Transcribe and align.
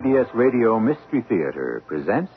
CBS 0.00 0.32
Radio 0.34 0.80
Mystery 0.80 1.22
Theater 1.28 1.82
presents. 1.86 2.32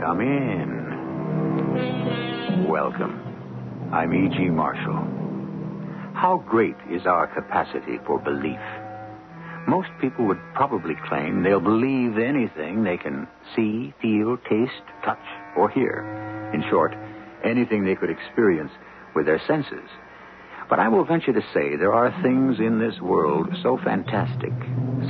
Come 0.00 0.20
in. 0.20 0.68
Welcome. 2.68 3.20
I'm 3.92 4.14
E.G. 4.14 4.44
Marshall. 4.50 5.02
How 6.14 6.44
great 6.48 6.76
is 6.88 7.04
our 7.06 7.26
capacity 7.26 7.98
for 8.06 8.20
belief? 8.20 8.60
Most 9.84 10.00
people 10.00 10.24
would 10.26 10.40
probably 10.54 10.94
claim 11.08 11.42
they'll 11.42 11.60
believe 11.60 12.16
anything 12.16 12.84
they 12.84 12.96
can 12.96 13.28
see, 13.54 13.92
feel, 14.00 14.38
taste, 14.48 14.82
touch, 15.04 15.18
or 15.56 15.68
hear. 15.68 16.50
In 16.54 16.64
short, 16.70 16.94
anything 17.44 17.84
they 17.84 17.94
could 17.94 18.08
experience 18.08 18.70
with 19.14 19.26
their 19.26 19.40
senses. 19.46 19.88
But 20.70 20.78
I 20.78 20.88
will 20.88 21.04
venture 21.04 21.34
to 21.34 21.42
say 21.52 21.76
there 21.76 21.92
are 21.92 22.10
things 22.22 22.60
in 22.60 22.78
this 22.78 22.98
world 23.00 23.48
so 23.62 23.76
fantastic, 23.84 24.52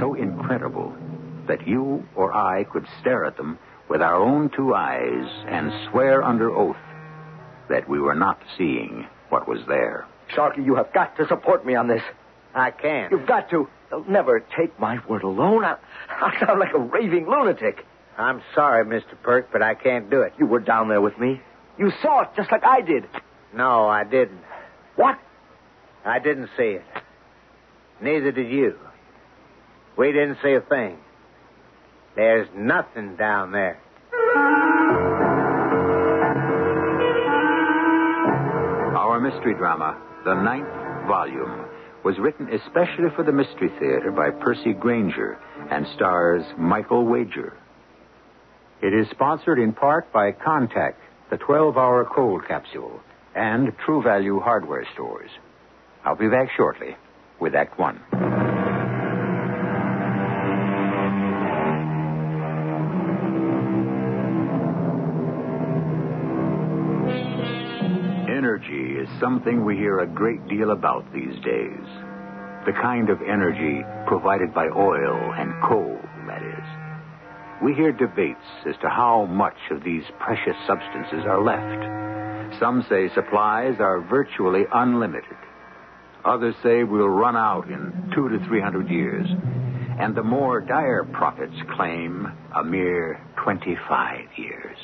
so 0.00 0.14
incredible, 0.14 0.92
that 1.46 1.68
you 1.68 2.04
or 2.16 2.32
I 2.32 2.64
could 2.64 2.86
stare 3.00 3.24
at 3.24 3.36
them 3.36 3.58
with 3.88 4.02
our 4.02 4.16
own 4.16 4.50
two 4.56 4.74
eyes 4.74 5.28
and 5.46 5.72
swear 5.90 6.24
under 6.24 6.50
oath 6.50 6.76
that 7.68 7.88
we 7.88 8.00
were 8.00 8.16
not 8.16 8.40
seeing 8.58 9.06
what 9.28 9.46
was 9.46 9.60
there. 9.68 10.08
Sharky, 10.34 10.64
you 10.64 10.74
have 10.74 10.92
got 10.92 11.16
to 11.18 11.28
support 11.28 11.64
me 11.64 11.76
on 11.76 11.86
this. 11.86 12.02
I 12.54 12.72
can't. 12.72 13.12
You've 13.12 13.26
got 13.26 13.50
to. 13.50 13.68
They'll 13.90 14.04
never 14.04 14.40
take 14.56 14.78
my 14.78 14.98
word 15.06 15.22
alone. 15.22 15.64
I, 15.64 15.76
I 16.08 16.38
sound 16.44 16.60
like 16.60 16.74
a 16.74 16.78
raving 16.78 17.28
lunatic. 17.28 17.84
I'm 18.16 18.42
sorry, 18.54 18.84
Mr. 18.84 19.20
Perk, 19.22 19.50
but 19.52 19.62
I 19.62 19.74
can't 19.74 20.08
do 20.10 20.22
it. 20.22 20.32
You 20.38 20.46
were 20.46 20.60
down 20.60 20.88
there 20.88 21.00
with 21.00 21.18
me. 21.18 21.40
You 21.78 21.90
saw 22.02 22.22
it 22.22 22.28
just 22.36 22.50
like 22.52 22.64
I 22.64 22.80
did. 22.80 23.08
No, 23.54 23.86
I 23.88 24.04
didn't. 24.04 24.40
What? 24.96 25.18
I 26.04 26.18
didn't 26.18 26.50
see 26.56 26.62
it. 26.78 26.84
Neither 28.00 28.32
did 28.32 28.50
you. 28.50 28.78
We 29.96 30.12
didn't 30.12 30.38
see 30.42 30.52
a 30.52 30.60
thing. 30.60 30.98
There's 32.16 32.48
nothing 32.54 33.16
down 33.16 33.52
there. 33.52 33.80
Our 38.96 39.20
mystery 39.20 39.54
drama, 39.54 40.00
The 40.24 40.34
Ninth 40.34 40.68
Volume, 41.06 41.66
was 42.04 42.18
written 42.18 42.48
especially 42.52 43.08
for 43.16 43.24
the 43.24 43.32
Mystery 43.32 43.70
Theater 43.80 44.12
by 44.14 44.30
Percy 44.30 44.74
Granger 44.74 45.38
and 45.70 45.86
stars 45.96 46.44
Michael 46.58 47.06
Wager. 47.06 47.56
It 48.82 48.92
is 48.92 49.08
sponsored 49.10 49.58
in 49.58 49.72
part 49.72 50.12
by 50.12 50.32
Contact, 50.32 51.00
the 51.30 51.38
12 51.38 51.78
hour 51.78 52.06
cold 52.14 52.42
capsule, 52.46 53.00
and 53.34 53.72
True 53.86 54.02
Value 54.02 54.38
hardware 54.38 54.86
stores. 54.92 55.30
I'll 56.04 56.16
be 56.16 56.28
back 56.28 56.50
shortly 56.54 56.94
with 57.40 57.54
Act 57.54 57.78
One. 57.78 58.43
Something 69.20 69.64
we 69.64 69.76
hear 69.76 70.00
a 70.00 70.06
great 70.06 70.46
deal 70.48 70.70
about 70.70 71.04
these 71.12 71.34
days. 71.44 71.86
The 72.66 72.72
kind 72.80 73.10
of 73.10 73.20
energy 73.22 73.84
provided 74.06 74.54
by 74.54 74.66
oil 74.68 75.32
and 75.36 75.52
coal, 75.62 75.98
that 76.26 76.42
is. 76.42 77.62
We 77.62 77.74
hear 77.74 77.92
debates 77.92 78.44
as 78.66 78.74
to 78.82 78.88
how 78.88 79.26
much 79.26 79.56
of 79.70 79.84
these 79.84 80.04
precious 80.18 80.56
substances 80.66 81.24
are 81.26 81.42
left. 81.42 82.58
Some 82.58 82.84
say 82.88 83.08
supplies 83.14 83.76
are 83.80 84.00
virtually 84.00 84.64
unlimited. 84.72 85.36
Others 86.24 86.54
say 86.62 86.84
we'll 86.84 87.08
run 87.08 87.36
out 87.36 87.68
in 87.68 88.10
two 88.14 88.28
to 88.28 88.38
three 88.46 88.60
hundred 88.60 88.88
years. 88.88 89.26
And 89.98 90.16
the 90.16 90.22
more 90.22 90.60
dire 90.60 91.04
prophets 91.04 91.54
claim 91.76 92.26
a 92.56 92.64
mere 92.64 93.20
25 93.44 94.20
years. 94.36 94.76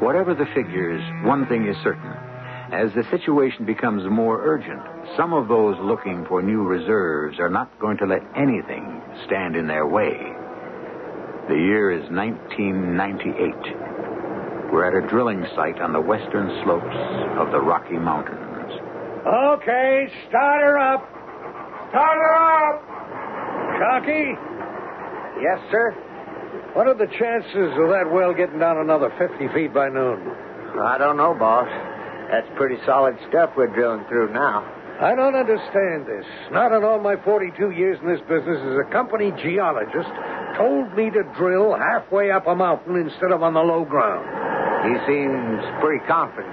Whatever 0.00 0.34
the 0.34 0.46
figures, 0.54 1.02
one 1.24 1.46
thing 1.46 1.66
is 1.66 1.76
certain. 1.82 2.27
As 2.72 2.92
the 2.94 3.02
situation 3.10 3.64
becomes 3.64 4.02
more 4.10 4.42
urgent, 4.44 4.82
some 5.16 5.32
of 5.32 5.48
those 5.48 5.76
looking 5.80 6.26
for 6.28 6.42
new 6.42 6.62
reserves 6.64 7.38
are 7.40 7.48
not 7.48 7.70
going 7.80 7.96
to 7.98 8.04
let 8.06 8.20
anything 8.36 9.00
stand 9.26 9.56
in 9.56 9.66
their 9.66 9.86
way. 9.86 10.12
The 11.48 11.54
year 11.56 11.90
is 11.90 12.08
1998. 12.10 14.70
We're 14.70 14.84
at 14.84 14.92
a 15.02 15.06
drilling 15.08 15.46
site 15.56 15.80
on 15.80 15.94
the 15.94 16.00
western 16.00 16.50
slopes 16.62 16.94
of 17.40 17.50
the 17.52 17.60
Rocky 17.60 17.96
Mountains. 17.96 18.36
Okay, 19.26 20.06
start 20.28 20.60
her 20.60 20.78
up. 20.78 21.08
Start 21.88 22.18
her 22.20 22.34
up. 22.36 22.82
Sharky, 23.80 24.36
Yes, 25.40 25.58
sir? 25.70 25.92
what 26.74 26.86
are 26.86 26.94
the 26.94 27.06
chances 27.18 27.72
of 27.80 27.88
that 27.90 28.10
well 28.12 28.34
getting 28.34 28.58
down 28.58 28.76
another 28.78 29.08
50 29.18 29.48
feet 29.54 29.72
by 29.72 29.88
noon? 29.88 30.20
I 30.82 30.98
don't 30.98 31.16
know, 31.16 31.32
boss. 31.34 31.68
That's 32.30 32.48
pretty 32.56 32.76
solid 32.84 33.16
stuff 33.28 33.50
we're 33.56 33.72
drilling 33.72 34.04
through 34.08 34.32
now. 34.32 34.66
I 35.00 35.14
don't 35.14 35.36
understand 35.36 36.06
this. 36.06 36.26
Not 36.50 36.72
in 36.72 36.82
all 36.82 36.98
my 36.98 37.16
42 37.22 37.70
years 37.70 37.98
in 38.02 38.08
this 38.08 38.20
business 38.28 38.58
as 38.58 38.76
a 38.82 38.90
company 38.90 39.30
geologist 39.40 40.10
told 40.58 40.92
me 40.98 41.08
to 41.10 41.22
drill 41.38 41.78
halfway 41.78 42.30
up 42.30 42.46
a 42.46 42.54
mountain 42.54 42.96
instead 42.96 43.30
of 43.30 43.42
on 43.42 43.54
the 43.54 43.62
low 43.62 43.84
ground. 43.84 44.26
He 44.90 44.94
seems 45.06 45.62
pretty 45.80 46.04
confident. 46.06 46.50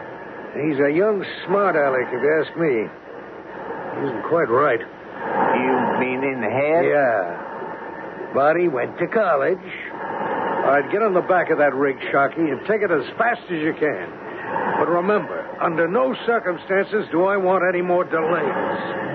He's 0.54 0.80
a 0.80 0.94
young 0.94 1.26
smart 1.46 1.76
aleck, 1.76 2.08
if 2.14 2.22
you 2.22 2.32
ask 2.40 2.54
me. 2.56 2.86
He 2.86 4.00
isn't 4.08 4.24
quite 4.30 4.48
right. 4.48 4.80
You 4.80 5.74
mean 6.00 6.24
in 6.24 6.40
the 6.40 6.54
head? 6.54 6.86
Yeah. 6.86 8.32
But 8.34 8.56
he 8.56 8.68
went 8.68 8.98
to 9.00 9.08
college. 9.08 9.66
All 10.64 10.72
right, 10.72 10.86
get 10.92 11.02
on 11.02 11.14
the 11.14 11.26
back 11.26 11.50
of 11.50 11.58
that 11.58 11.74
rig, 11.74 11.98
Sharky, 12.14 12.46
and 12.46 12.62
take 12.68 12.82
it 12.82 12.92
as 12.92 13.06
fast 13.18 13.42
as 13.50 13.60
you 13.60 13.74
can. 13.74 14.25
But 14.80 14.90
remember, 14.90 15.48
under 15.62 15.88
no 15.88 16.16
circumstances 16.26 17.06
do 17.12 17.26
I 17.26 17.38
want 17.38 17.64
any 17.68 17.82
more 17.82 18.04
delays. 18.04 19.06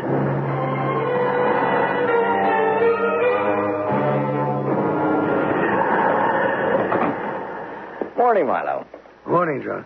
Morning, 8.16 8.46
Milo. 8.46 8.86
Morning, 9.26 9.62
John. 9.64 9.84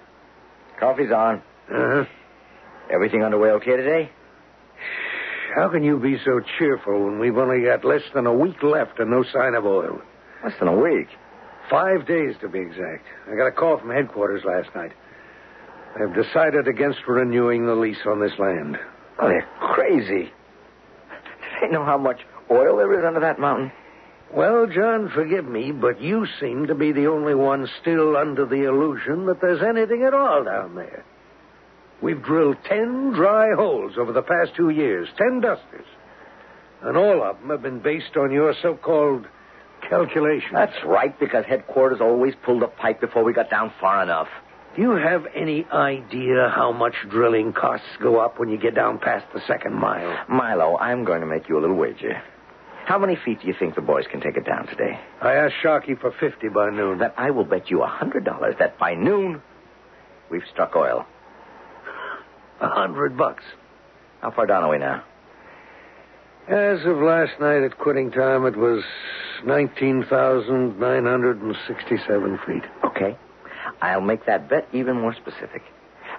Coffee's 0.79 1.13
on. 1.13 1.43
Uh-huh. 1.71 2.05
Everything 2.91 3.23
underway 3.23 3.51
okay 3.51 3.77
today? 3.77 4.11
How 5.55 5.69
can 5.69 5.85
you 5.85 5.99
be 5.99 6.19
so 6.25 6.41
cheerful 6.59 7.05
when 7.05 7.19
we've 7.19 7.39
only 7.39 7.63
got 7.65 7.85
less 7.85 8.03
than 8.13 8.27
a 8.27 8.35
week 8.35 8.63
left 8.63 8.99
and 8.99 9.11
no 9.11 9.23
sign 9.33 9.55
of 9.55 9.65
oil? 9.65 10.01
Less 10.43 10.55
than 10.59 10.69
a 10.69 10.77
week. 10.77 11.09
Five 11.71 12.07
days, 12.07 12.35
to 12.41 12.49
be 12.49 12.59
exact. 12.59 13.07
I 13.31 13.37
got 13.37 13.47
a 13.47 13.53
call 13.53 13.79
from 13.79 13.91
headquarters 13.91 14.43
last 14.45 14.75
night. 14.75 14.93
They've 15.99 16.25
decided 16.25 16.67
against 16.67 17.07
renewing 17.07 17.67
the 17.67 17.75
lease 17.75 18.05
on 18.07 18.21
this 18.21 18.39
land. 18.39 18.79
Oh, 19.19 19.29
they're 19.29 19.49
crazy. 19.61 20.33
They 21.61 21.69
know 21.69 21.85
how 21.85 21.99
much 21.99 22.21
oil 22.51 22.77
there 22.77 22.99
is 22.99 23.05
under 23.05 23.21
that 23.21 23.39
mountain. 23.39 23.71
Well, 24.33 24.67
John, 24.67 25.11
forgive 25.15 25.45
me, 25.45 25.71
but 25.71 26.01
you 26.01 26.27
seem 26.41 26.67
to 26.67 26.75
be 26.75 26.91
the 26.91 27.07
only 27.07 27.35
one 27.35 27.69
still 27.81 28.17
under 28.17 28.45
the 28.45 28.65
illusion 28.65 29.27
that 29.27 29.41
there's 29.41 29.63
anything 29.63 30.03
at 30.03 30.13
all 30.15 30.43
down 30.43 30.75
there. 30.75 31.05
We've 32.03 32.23
drilled 32.23 32.57
ten 32.69 33.13
dry 33.13 33.55
holes 33.55 33.93
over 33.97 34.13
the 34.13 34.23
past 34.23 34.57
two 34.57 34.71
years, 34.71 35.09
ten 35.17 35.41
dusters. 35.41 35.87
And 36.83 36.97
all 36.97 37.23
of 37.23 37.39
them 37.39 37.51
have 37.51 37.63
been 37.63 37.79
based 37.79 38.17
on 38.17 38.33
your 38.33 38.55
so 38.61 38.75
called 38.75 39.27
calculations. 39.89 40.53
That's 40.53 40.85
right, 40.85 41.19
because 41.19 41.45
headquarters 41.45 42.01
always 42.01 42.35
pulled 42.45 42.65
a 42.65 42.69
pipe 42.69 43.01
before 43.01 43.23
we 43.23 43.33
got 43.33 43.49
down 43.49 43.73
far 43.81 44.03
enough. 44.03 44.29
Do 44.75 44.83
you 44.83 44.91
have 44.93 45.27
any 45.35 45.65
idea 45.73 46.51
how 46.53 46.73
much 46.73 46.95
drilling 47.09 47.53
costs 47.53 47.87
go 48.03 48.19
up 48.19 48.41
when 48.41 48.49
you 48.49 48.59
get 48.59 48.75
down 48.75 48.99
past 48.99 49.25
the 49.33 49.41
second 49.47 49.75
mile? 49.75 50.25
Milo, 50.29 50.77
I'm 50.79 51.05
going 51.05 51.21
to 51.21 51.27
make 51.27 51.49
you 51.49 51.57
a 51.59 51.61
little 51.61 51.77
wager. 51.77 52.21
How 52.85 52.99
many 52.99 53.17
feet 53.25 53.41
do 53.41 53.47
you 53.47 53.55
think 53.57 53.77
the 53.77 53.81
boys 53.81 54.05
can 54.11 54.21
take 54.21 54.37
it 54.37 54.45
down 54.45 54.67
today? 54.67 54.99
I 55.23 55.35
asked 55.35 55.55
Sharky 55.63 55.97
for 55.99 56.11
50 56.19 56.49
by 56.49 56.71
noon. 56.71 56.99
That 56.99 57.15
I 57.17 57.31
will 57.31 57.45
bet 57.45 57.71
you 57.71 57.83
a 57.83 57.87
hundred 57.87 58.25
dollars 58.25 58.57
that 58.59 58.77
by 58.79 58.95
noon 58.95 59.41
we've 60.29 60.43
struck 60.53 60.75
oil. 60.75 61.07
A 62.61 62.69
hundred 62.69 63.17
bucks. 63.17 63.45
How 64.23 64.33
far 64.33 64.47
down 64.47 64.65
are 64.65 64.71
we 64.71 64.79
now? 64.79 65.05
As 66.49 66.85
of 66.85 66.99
last 66.99 67.39
night 67.41 67.63
at 67.63 67.79
quitting 67.79 68.11
time, 68.11 68.45
it 68.45 68.57
was 68.57 68.83
19,967 69.47 72.39
feet. 72.47 72.65
Okay. 72.85 73.17
I'll 73.83 74.01
make 74.01 74.25
that 74.27 74.49
bet 74.49 74.69
even 74.73 75.01
more 75.01 75.15
specific. 75.15 75.63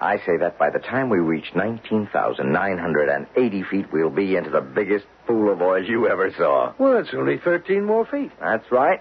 I 0.00 0.18
say 0.26 0.36
that 0.40 0.58
by 0.58 0.70
the 0.70 0.78
time 0.78 1.08
we 1.08 1.18
reach 1.18 1.46
19,980 1.54 3.62
feet, 3.70 3.86
we'll 3.92 4.10
be 4.10 4.36
into 4.36 4.50
the 4.50 4.60
biggest 4.60 5.06
pool 5.26 5.50
of 5.52 5.62
oil 5.62 5.82
you 5.82 6.06
ever 6.08 6.30
saw. 6.36 6.74
Well, 6.78 6.98
it's 6.98 7.08
only 7.14 7.38
13 7.38 7.84
more 7.84 8.04
feet. 8.06 8.30
That's 8.40 8.70
right. 8.70 9.00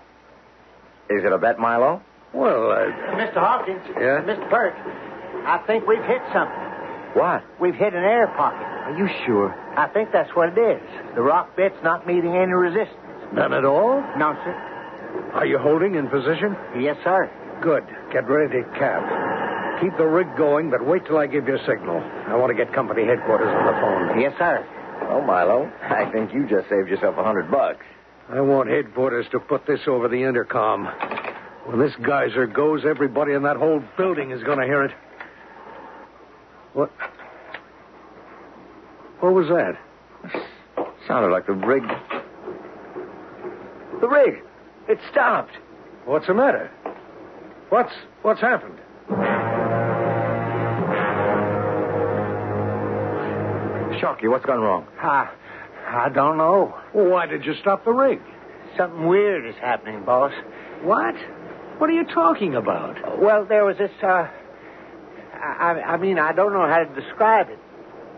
Is 1.09 1.23
it 1.23 1.31
a 1.31 1.37
bet, 1.37 1.59
Milo? 1.59 2.01
Well, 2.33 2.71
uh, 2.71 2.85
Mr. 3.15 3.35
Hawkins. 3.35 3.81
Yeah? 3.89 4.21
Mr. 4.23 4.49
Burke, 4.49 4.75
I 5.45 5.59
think 5.67 5.85
we've 5.87 6.03
hit 6.03 6.21
something. 6.33 6.57
What? 7.13 7.43
We've 7.61 7.75
hit 7.75 7.93
an 7.93 8.03
air 8.03 8.27
pocket. 8.27 8.65
Are 8.65 8.97
you 8.97 9.07
sure? 9.25 9.53
I 9.77 9.87
think 9.87 10.11
that's 10.11 10.29
what 10.35 10.57
it 10.57 10.59
is. 10.59 10.81
The 11.15 11.21
rock 11.21 11.55
bit's 11.55 11.77
not 11.83 12.05
meeting 12.07 12.35
any 12.35 12.51
resistance. 12.51 12.97
none 13.33 13.53
at 13.53 13.63
all? 13.65 14.01
No, 14.17 14.33
sir. 14.43 14.53
Are 15.33 15.45
you 15.45 15.57
holding 15.57 15.95
in 15.95 16.07
position? 16.09 16.55
Yes, 16.77 16.97
sir. 17.03 17.29
Good. 17.61 17.83
Get 18.11 18.27
ready 18.29 18.61
to 18.61 18.69
cap. 18.77 19.81
Keep 19.81 19.97
the 19.97 20.05
rig 20.05 20.27
going, 20.37 20.69
but 20.69 20.85
wait 20.85 21.05
till 21.05 21.17
I 21.17 21.27
give 21.27 21.47
you 21.47 21.55
a 21.55 21.65
signal. 21.65 21.99
I 22.27 22.35
want 22.35 22.49
to 22.49 22.55
get 22.55 22.73
company 22.73 23.05
headquarters 23.05 23.47
on 23.47 23.65
the 23.65 23.73
phone. 23.73 24.21
Yes, 24.21 24.33
sir. 24.37 24.65
Oh, 25.09 25.21
Milo, 25.21 25.71
I 25.83 26.09
think 26.11 26.33
you 26.33 26.47
just 26.47 26.69
saved 26.69 26.89
yourself 26.89 27.17
a 27.17 27.23
hundred 27.23 27.51
bucks. 27.51 27.85
I 28.29 28.41
want 28.41 28.69
headquarters 28.69 29.27
to 29.31 29.39
put 29.39 29.67
this 29.67 29.81
over 29.87 30.07
the 30.07 30.23
intercom. 30.23 30.85
When 31.65 31.79
this 31.79 31.93
geyser 32.03 32.47
goes, 32.47 32.85
everybody 32.85 33.33
in 33.33 33.43
that 33.43 33.57
whole 33.57 33.83
building 33.97 34.31
is 34.31 34.43
going 34.43 34.59
to 34.59 34.65
hear 34.65 34.83
it. 34.83 34.91
What? 36.73 36.91
What 39.19 39.33
was 39.33 39.47
that? 39.47 39.77
Sounded 41.07 41.31
like 41.31 41.47
the 41.47 41.53
rig. 41.53 41.83
The 44.01 44.07
rig. 44.07 44.43
It 44.87 44.99
stopped. 45.11 45.53
What's 46.05 46.27
the 46.27 46.33
matter? 46.33 46.71
What's 47.69 47.93
what's 48.21 48.41
happened? 48.41 48.79
Sharky, 53.99 54.29
what's 54.29 54.45
gone 54.45 54.59
wrong? 54.59 54.85
I, 55.01 55.29
I 55.87 56.09
don't 56.09 56.37
know. 56.37 56.77
Well, 56.93 57.09
why 57.09 57.25
did 57.25 57.45
you 57.45 57.53
stop 57.61 57.85
the 57.85 57.91
rig? 57.91 58.19
Something 58.77 59.07
weird 59.07 59.45
is 59.47 59.55
happening, 59.55 60.03
boss. 60.03 60.33
What? 60.83 61.15
What 61.77 61.89
are 61.89 61.93
you 61.93 62.05
talking 62.05 62.55
about? 62.55 63.19
Well, 63.21 63.45
there 63.45 63.65
was 63.65 63.77
this, 63.77 63.91
uh. 64.03 64.27
I, 65.33 65.81
I 65.85 65.97
mean, 65.97 66.19
I 66.19 66.33
don't 66.33 66.53
know 66.53 66.67
how 66.67 66.83
to 66.83 67.01
describe 67.01 67.49
it. 67.49 67.59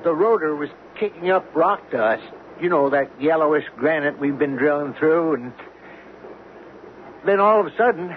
The 0.03 0.13
rotor 0.13 0.55
was 0.55 0.69
kicking 0.99 1.29
up 1.29 1.55
rock 1.55 1.91
dust. 1.91 2.23
You 2.59 2.69
know, 2.69 2.89
that 2.89 3.21
yellowish 3.21 3.65
granite 3.77 4.19
we've 4.19 4.37
been 4.37 4.55
drilling 4.55 4.93
through, 4.95 5.35
and. 5.35 5.53
Then 7.25 7.39
all 7.39 7.59
of 7.59 7.67
a 7.67 7.75
sudden, 7.75 8.15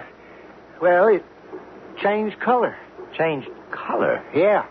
well, 0.81 1.07
it 1.07 1.23
changed 2.01 2.39
color. 2.39 2.77
Changed 3.17 3.49
color. 3.71 4.23
Yeah. 4.35 4.65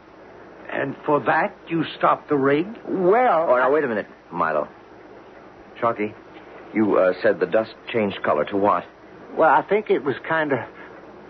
And 0.71 0.97
for 1.05 1.21
that, 1.21 1.57
you 1.69 1.85
stopped 1.97 2.29
the 2.29 2.37
rig? 2.37 2.67
Well. 2.87 3.47
Oh, 3.49 3.57
now, 3.57 3.73
wait 3.73 3.85
a 3.85 3.89
minute, 3.89 4.07
Milo. 4.31 4.69
Sharky, 5.81 6.15
you 6.75 6.97
uh, 6.99 7.13
said 7.23 7.41
the 7.41 7.47
dust 7.47 7.75
changed 7.93 8.23
color 8.23 8.45
to 8.47 8.57
what? 8.57 8.85
Well, 9.37 9.51
I 9.51 9.63
think 9.63 9.91
it 9.91 10.05
was 10.05 10.17
kind 10.29 10.53
of 10.53 10.59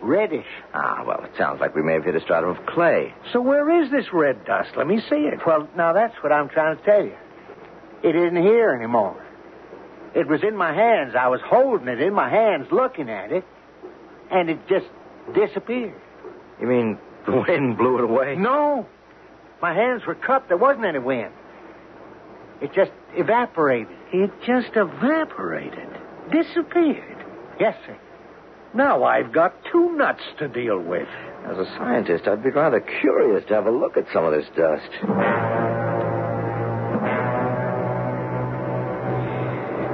reddish. 0.02 0.46
Ah, 0.74 1.04
well, 1.06 1.22
it 1.24 1.32
sounds 1.38 1.60
like 1.60 1.74
we 1.74 1.82
may 1.82 1.94
have 1.94 2.04
hit 2.04 2.16
a 2.16 2.20
stratum 2.20 2.50
of 2.50 2.66
clay. 2.66 3.14
So 3.32 3.40
where 3.40 3.82
is 3.82 3.90
this 3.90 4.06
red 4.12 4.44
dust? 4.44 4.70
Let 4.76 4.86
me 4.86 5.00
see 5.08 5.16
it. 5.16 5.40
Well, 5.46 5.68
now 5.76 5.92
that's 5.92 6.14
what 6.22 6.32
I'm 6.32 6.48
trying 6.48 6.76
to 6.76 6.84
tell 6.84 7.04
you. 7.04 7.16
It 8.02 8.16
isn't 8.16 8.42
here 8.42 8.70
anymore. 8.70 9.22
It 10.14 10.26
was 10.26 10.42
in 10.42 10.56
my 10.56 10.74
hands. 10.74 11.14
I 11.18 11.28
was 11.28 11.40
holding 11.44 11.88
it 11.88 12.00
in 12.00 12.12
my 12.14 12.28
hands, 12.28 12.66
looking 12.72 13.08
at 13.08 13.30
it, 13.30 13.44
and 14.30 14.50
it 14.50 14.58
just 14.68 14.86
disappeared. 15.34 16.00
You 16.60 16.66
mean 16.66 16.98
the 17.26 17.44
wind 17.48 17.76
blew 17.78 17.98
it 17.98 18.04
away? 18.04 18.36
No. 18.36 18.86
My 19.60 19.74
hands 19.74 20.02
were 20.06 20.14
cupped. 20.14 20.48
There 20.48 20.56
wasn't 20.56 20.86
any 20.86 20.98
wind. 20.98 21.32
It 22.60 22.72
just 22.74 22.92
evaporated. 23.14 23.96
It 24.12 24.30
just 24.46 24.70
evaporated. 24.76 25.88
Disappeared. 26.30 27.24
Yes, 27.58 27.76
sir. 27.86 27.98
Now 28.72 29.04
I've 29.04 29.32
got 29.32 29.54
two 29.72 29.96
nuts 29.96 30.22
to 30.38 30.48
deal 30.48 30.78
with. 30.78 31.08
As 31.44 31.58
a 31.58 31.64
scientist, 31.76 32.28
I'd 32.28 32.42
be 32.42 32.50
rather 32.50 32.80
curious 32.80 33.44
to 33.48 33.54
have 33.54 33.66
a 33.66 33.70
look 33.70 33.96
at 33.96 34.06
some 34.12 34.24
of 34.24 34.32
this 34.32 34.46
dust. 34.56 34.90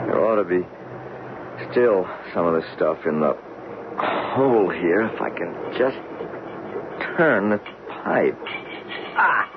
There 0.07 0.25
ought 0.25 0.37
to 0.37 0.45
be 0.45 0.67
still 1.71 2.07
some 2.35 2.47
of 2.47 2.55
this 2.61 2.71
stuff 2.75 2.99
in 3.07 3.21
the 3.21 3.37
hole 4.37 4.69
here 4.69 5.01
if 5.03 5.21
I 5.21 5.31
can 5.31 5.55
just 5.79 5.97
turn 7.17 7.49
the 7.51 7.59
pipe. 7.89 8.39
Ah, 9.17 9.49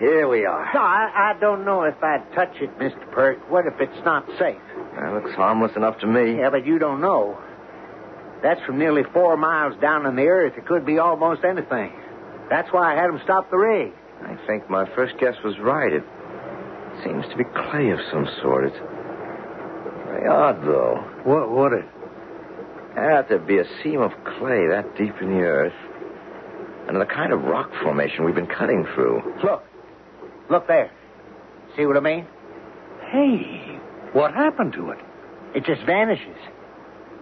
here 0.00 0.26
we 0.28 0.44
are. 0.44 0.68
No, 0.74 0.80
I, 0.80 1.32
I 1.36 1.40
don't 1.40 1.64
know 1.64 1.84
if 1.84 1.94
I'd 2.02 2.24
touch 2.34 2.56
it, 2.60 2.76
Mr. 2.78 3.10
Perk. 3.12 3.48
What 3.48 3.66
if 3.66 3.74
it's 3.80 4.04
not 4.04 4.26
safe? 4.38 4.60
That 4.98 5.12
looks 5.12 5.32
harmless 5.34 5.76
enough 5.76 6.00
to 6.00 6.06
me. 6.06 6.38
Yeah, 6.38 6.50
but 6.50 6.66
you 6.66 6.78
don't 6.80 7.00
know. 7.00 7.38
That's 8.42 8.60
from 8.66 8.78
nearly 8.78 9.04
four 9.12 9.36
miles 9.36 9.80
down 9.80 10.06
in 10.06 10.16
the 10.16 10.26
earth. 10.26 10.54
It 10.56 10.66
could 10.66 10.84
be 10.84 10.98
almost 10.98 11.44
anything. 11.44 11.92
That's 12.48 12.72
why 12.72 12.92
I 12.92 13.00
had 13.00 13.10
him 13.10 13.20
stop 13.22 13.48
the 13.50 13.58
rig. 13.58 13.92
I 14.22 14.36
think 14.46 14.68
my 14.68 14.86
first 14.96 15.18
guess 15.18 15.34
was 15.44 15.56
right. 15.60 15.92
It 15.92 16.02
seems 17.04 17.24
to 17.30 17.36
be 17.36 17.44
clay 17.44 17.90
of 17.90 18.00
some 18.10 18.26
sort. 18.42 18.64
It's 18.64 18.76
very 20.06 20.26
odd, 20.26 20.62
though. 20.64 20.96
What? 21.24 21.50
What? 21.50 21.72
It? 21.72 21.84
Had 22.94 23.28
to 23.28 23.38
be 23.38 23.58
a 23.58 23.64
seam 23.82 24.00
of 24.00 24.12
clay 24.24 24.66
that 24.68 24.96
deep 24.96 25.14
in 25.20 25.30
the 25.30 25.40
earth. 25.42 25.72
And 26.88 27.00
the 27.00 27.06
kind 27.06 27.32
of 27.32 27.42
rock 27.42 27.70
formation 27.82 28.24
we've 28.24 28.34
been 28.34 28.46
cutting 28.46 28.86
through. 28.94 29.22
Look. 29.44 29.64
Look 30.50 30.66
there. 30.66 30.90
See 31.76 31.86
what 31.86 31.96
I 31.96 32.00
mean? 32.00 32.26
Hey, 33.10 33.78
what 34.12 34.34
happened 34.34 34.72
to 34.74 34.90
it? 34.90 34.98
It 35.54 35.64
just 35.64 35.82
vanishes. 35.86 36.36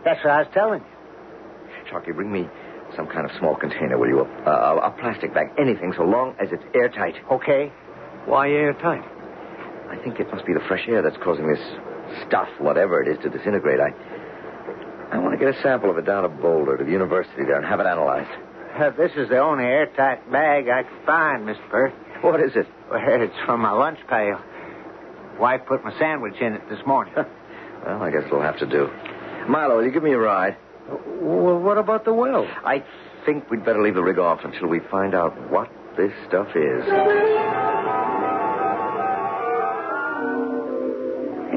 That's 0.04 0.22
what 0.24 0.32
I 0.32 0.38
was 0.38 0.48
telling 0.54 0.80
you. 0.80 1.90
Sharky, 1.92 2.14
bring 2.14 2.32
me 2.32 2.48
some 2.96 3.06
kind 3.06 3.24
of 3.28 3.36
small 3.38 3.54
container, 3.56 3.98
will 3.98 4.08
you? 4.08 4.20
A, 4.20 4.50
a, 4.50 4.76
a 4.88 4.90
plastic 4.98 5.34
bag, 5.34 5.48
anything, 5.58 5.92
so 5.96 6.04
long 6.04 6.34
as 6.40 6.48
it's 6.52 6.64
airtight. 6.74 7.14
Okay. 7.30 7.70
Why 8.26 8.48
airtight? 8.50 9.04
I 9.90 9.96
think 10.02 10.20
it 10.20 10.30
must 10.32 10.46
be 10.46 10.52
the 10.54 10.60
fresh 10.68 10.86
air 10.88 11.02
that's 11.02 11.16
causing 11.22 11.46
this 11.48 11.60
stuff, 12.26 12.48
whatever 12.58 13.02
it 13.02 13.08
is, 13.08 13.18
to 13.22 13.30
disintegrate. 13.30 13.80
I, 13.80 13.88
I 13.88 13.92
want 13.92 13.94
to 13.94 14.17
get 15.38 15.54
a 15.56 15.62
sample 15.62 15.90
of 15.90 15.98
it 15.98 16.06
down 16.06 16.24
to 16.24 16.28
Boulder, 16.28 16.76
to 16.76 16.84
the 16.84 16.90
university 16.90 17.44
there, 17.44 17.56
and 17.56 17.66
have 17.66 17.80
it 17.80 17.86
analyzed. 17.86 18.30
Uh, 18.78 18.90
this 18.90 19.12
is 19.16 19.28
the 19.28 19.38
only 19.38 19.64
airtight 19.64 20.30
bag 20.30 20.68
I 20.68 20.82
could 20.82 21.06
find, 21.06 21.46
Mr. 21.46 21.68
Perk. 21.70 21.92
What 22.22 22.40
is 22.40 22.52
it? 22.54 22.66
Well, 22.90 23.00
it's 23.22 23.34
from 23.46 23.60
my 23.60 23.72
lunch 23.72 23.98
pail. 24.08 24.40
Wife 25.38 25.62
put 25.66 25.84
my 25.84 25.96
sandwich 25.98 26.34
in 26.40 26.54
it 26.54 26.62
this 26.68 26.80
morning. 26.86 27.14
well, 27.86 28.02
I 28.02 28.10
guess 28.10 28.22
it'll 28.26 28.42
have 28.42 28.58
to 28.58 28.66
do. 28.66 28.88
Milo, 29.48 29.76
will 29.76 29.84
you 29.84 29.92
give 29.92 30.02
me 30.02 30.12
a 30.12 30.18
ride? 30.18 30.56
Well, 30.88 31.58
what 31.58 31.78
about 31.78 32.04
the 32.04 32.12
well? 32.12 32.46
I 32.64 32.84
think 33.24 33.50
we'd 33.50 33.64
better 33.64 33.82
leave 33.82 33.94
the 33.94 34.02
rig 34.02 34.18
off 34.18 34.40
until 34.44 34.68
we 34.68 34.80
find 34.90 35.14
out 35.14 35.50
what 35.50 35.70
this 35.96 36.12
stuff 36.28 36.48
is. 36.54 36.84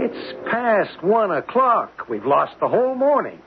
It's 0.03 0.50
past 0.50 1.03
one 1.03 1.31
o'clock. 1.31 2.09
We've 2.09 2.25
lost 2.25 2.59
the 2.59 2.67
whole 2.67 2.95
morning. 2.95 3.41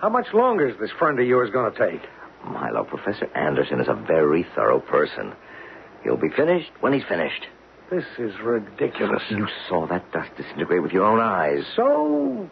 How 0.00 0.08
much 0.08 0.26
longer 0.32 0.68
is 0.68 0.76
this 0.80 0.90
friend 0.98 1.18
of 1.20 1.26
yours 1.26 1.50
going 1.50 1.72
to 1.72 1.90
take? 1.90 2.00
Milo, 2.44 2.84
Professor 2.84 3.26
Anderson 3.36 3.80
is 3.80 3.88
a 3.88 3.94
very 3.94 4.46
thorough 4.54 4.80
person. 4.80 5.32
He'll 6.02 6.16
be 6.16 6.30
finished 6.30 6.70
when 6.80 6.92
he's 6.94 7.04
finished. 7.08 7.46
This 7.90 8.04
is 8.18 8.32
ridiculous. 8.42 9.22
You 9.28 9.46
saw 9.68 9.86
that 9.88 10.10
dust 10.12 10.30
disintegrate 10.36 10.82
with 10.82 10.92
your 10.92 11.04
own 11.04 11.20
eyes. 11.20 11.64
So, 11.76 12.48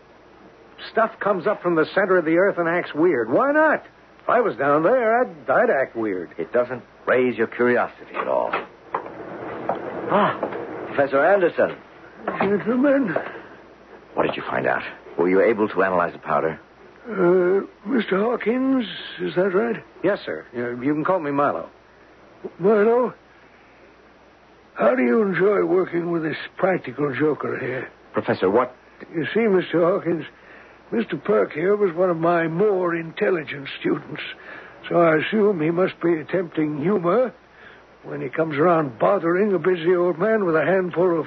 stuff 0.92 1.12
comes 1.20 1.46
up 1.46 1.62
from 1.62 1.74
the 1.74 1.86
center 1.94 2.18
of 2.18 2.24
the 2.26 2.36
earth 2.36 2.58
and 2.58 2.68
acts 2.68 2.92
weird. 2.94 3.30
Why 3.30 3.52
not? 3.52 3.84
If 4.22 4.28
I 4.28 4.40
was 4.40 4.56
down 4.56 4.82
there, 4.82 5.20
I'd, 5.22 5.48
I'd 5.50 5.70
act 5.70 5.96
weird. 5.96 6.30
It 6.36 6.52
doesn't 6.52 6.82
raise 7.06 7.38
your 7.38 7.46
curiosity 7.46 8.14
at 8.14 8.28
all. 8.28 8.50
Ah, 10.10 10.38
Professor 10.88 11.24
Anderson. 11.24 11.76
Gentlemen, 12.40 13.14
What 14.14 14.26
did 14.26 14.36
you 14.36 14.42
find 14.42 14.66
out? 14.66 14.82
Were 15.16 15.30
you 15.30 15.40
able 15.40 15.68
to 15.68 15.82
analyze 15.82 16.12
the 16.12 16.18
powder? 16.18 16.60
Uh, 17.08 17.60
Mr. 17.86 18.20
Hawkins, 18.22 18.84
is 19.20 19.34
that 19.34 19.54
right? 19.54 19.82
Yes, 20.04 20.18
sir. 20.24 20.46
You, 20.52 20.82
you 20.82 20.94
can 20.94 21.04
call 21.04 21.18
me 21.20 21.30
Milo. 21.30 21.70
Milo, 22.58 23.14
how 24.74 24.94
do 24.94 25.02
you 25.02 25.22
enjoy 25.22 25.64
working 25.64 26.10
with 26.10 26.22
this 26.22 26.36
practical 26.56 27.14
joker 27.14 27.58
here? 27.58 27.90
Professor, 28.12 28.50
what? 28.50 28.74
You 29.14 29.24
see, 29.32 29.40
Mr. 29.40 29.80
Hawkins, 29.82 30.24
Mr. 30.92 31.22
Perk 31.22 31.52
here 31.52 31.76
was 31.76 31.94
one 31.94 32.10
of 32.10 32.16
my 32.16 32.46
more 32.46 32.94
intelligent 32.94 33.68
students, 33.80 34.22
so 34.88 35.00
I 35.00 35.16
assume 35.16 35.60
he 35.60 35.70
must 35.70 36.00
be 36.00 36.14
attempting 36.14 36.78
humor 36.80 37.32
when 38.04 38.20
he 38.20 38.28
comes 38.28 38.56
around 38.56 38.98
bothering 38.98 39.52
a 39.52 39.58
busy 39.58 39.94
old 39.94 40.18
man 40.18 40.44
with 40.44 40.56
a 40.56 40.64
handful 40.64 41.20
of 41.20 41.26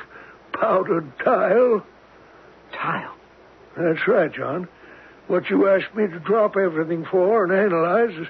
powdered 0.53 1.11
tile. 1.23 1.85
Tile. 2.73 3.15
That's 3.77 4.07
right, 4.07 4.33
John. 4.33 4.67
What 5.27 5.49
you 5.49 5.67
asked 5.69 5.95
me 5.95 6.07
to 6.07 6.19
drop 6.19 6.57
everything 6.57 7.05
for 7.09 7.43
and 7.43 7.53
analyze 7.53 8.17
is 8.17 8.27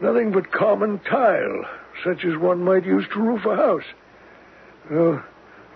nothing 0.00 0.32
but 0.32 0.50
common 0.52 0.98
tile. 1.00 1.64
such 2.04 2.24
as 2.24 2.36
one 2.36 2.62
might 2.64 2.84
use 2.84 3.04
to 3.12 3.20
roof 3.20 3.44
a 3.44 3.56
house. 3.56 3.82
Uh, 4.90 5.20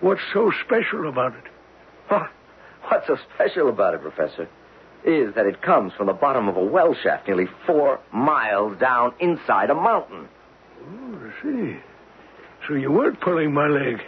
what's 0.01 0.21
so 0.33 0.51
special 0.65 1.07
about 1.07 1.33
it? 1.35 1.43
Huh. 2.07 2.27
What's 2.83 3.07
so 3.07 3.17
special 3.35 3.69
about 3.69 3.93
it, 3.93 4.01
Professor, 4.01 4.47
is 5.05 5.35
that 5.35 5.45
it 5.45 5.61
comes 5.61 5.93
from 5.93 6.07
the 6.07 6.13
bottom 6.13 6.47
of 6.47 6.57
a 6.57 6.63
well 6.63 6.93
shaft 6.93 7.27
nearly 7.27 7.47
four 7.65 7.99
miles 8.11 8.77
down 8.79 9.13
inside 9.19 9.69
a 9.69 9.75
mountain. 9.75 10.27
Oh, 10.85 11.19
I 11.21 11.43
see. 11.43 11.77
So 12.67 12.75
you 12.75 12.91
weren't 12.91 13.19
pulling 13.21 13.53
my 13.53 13.67
leg. 13.67 14.01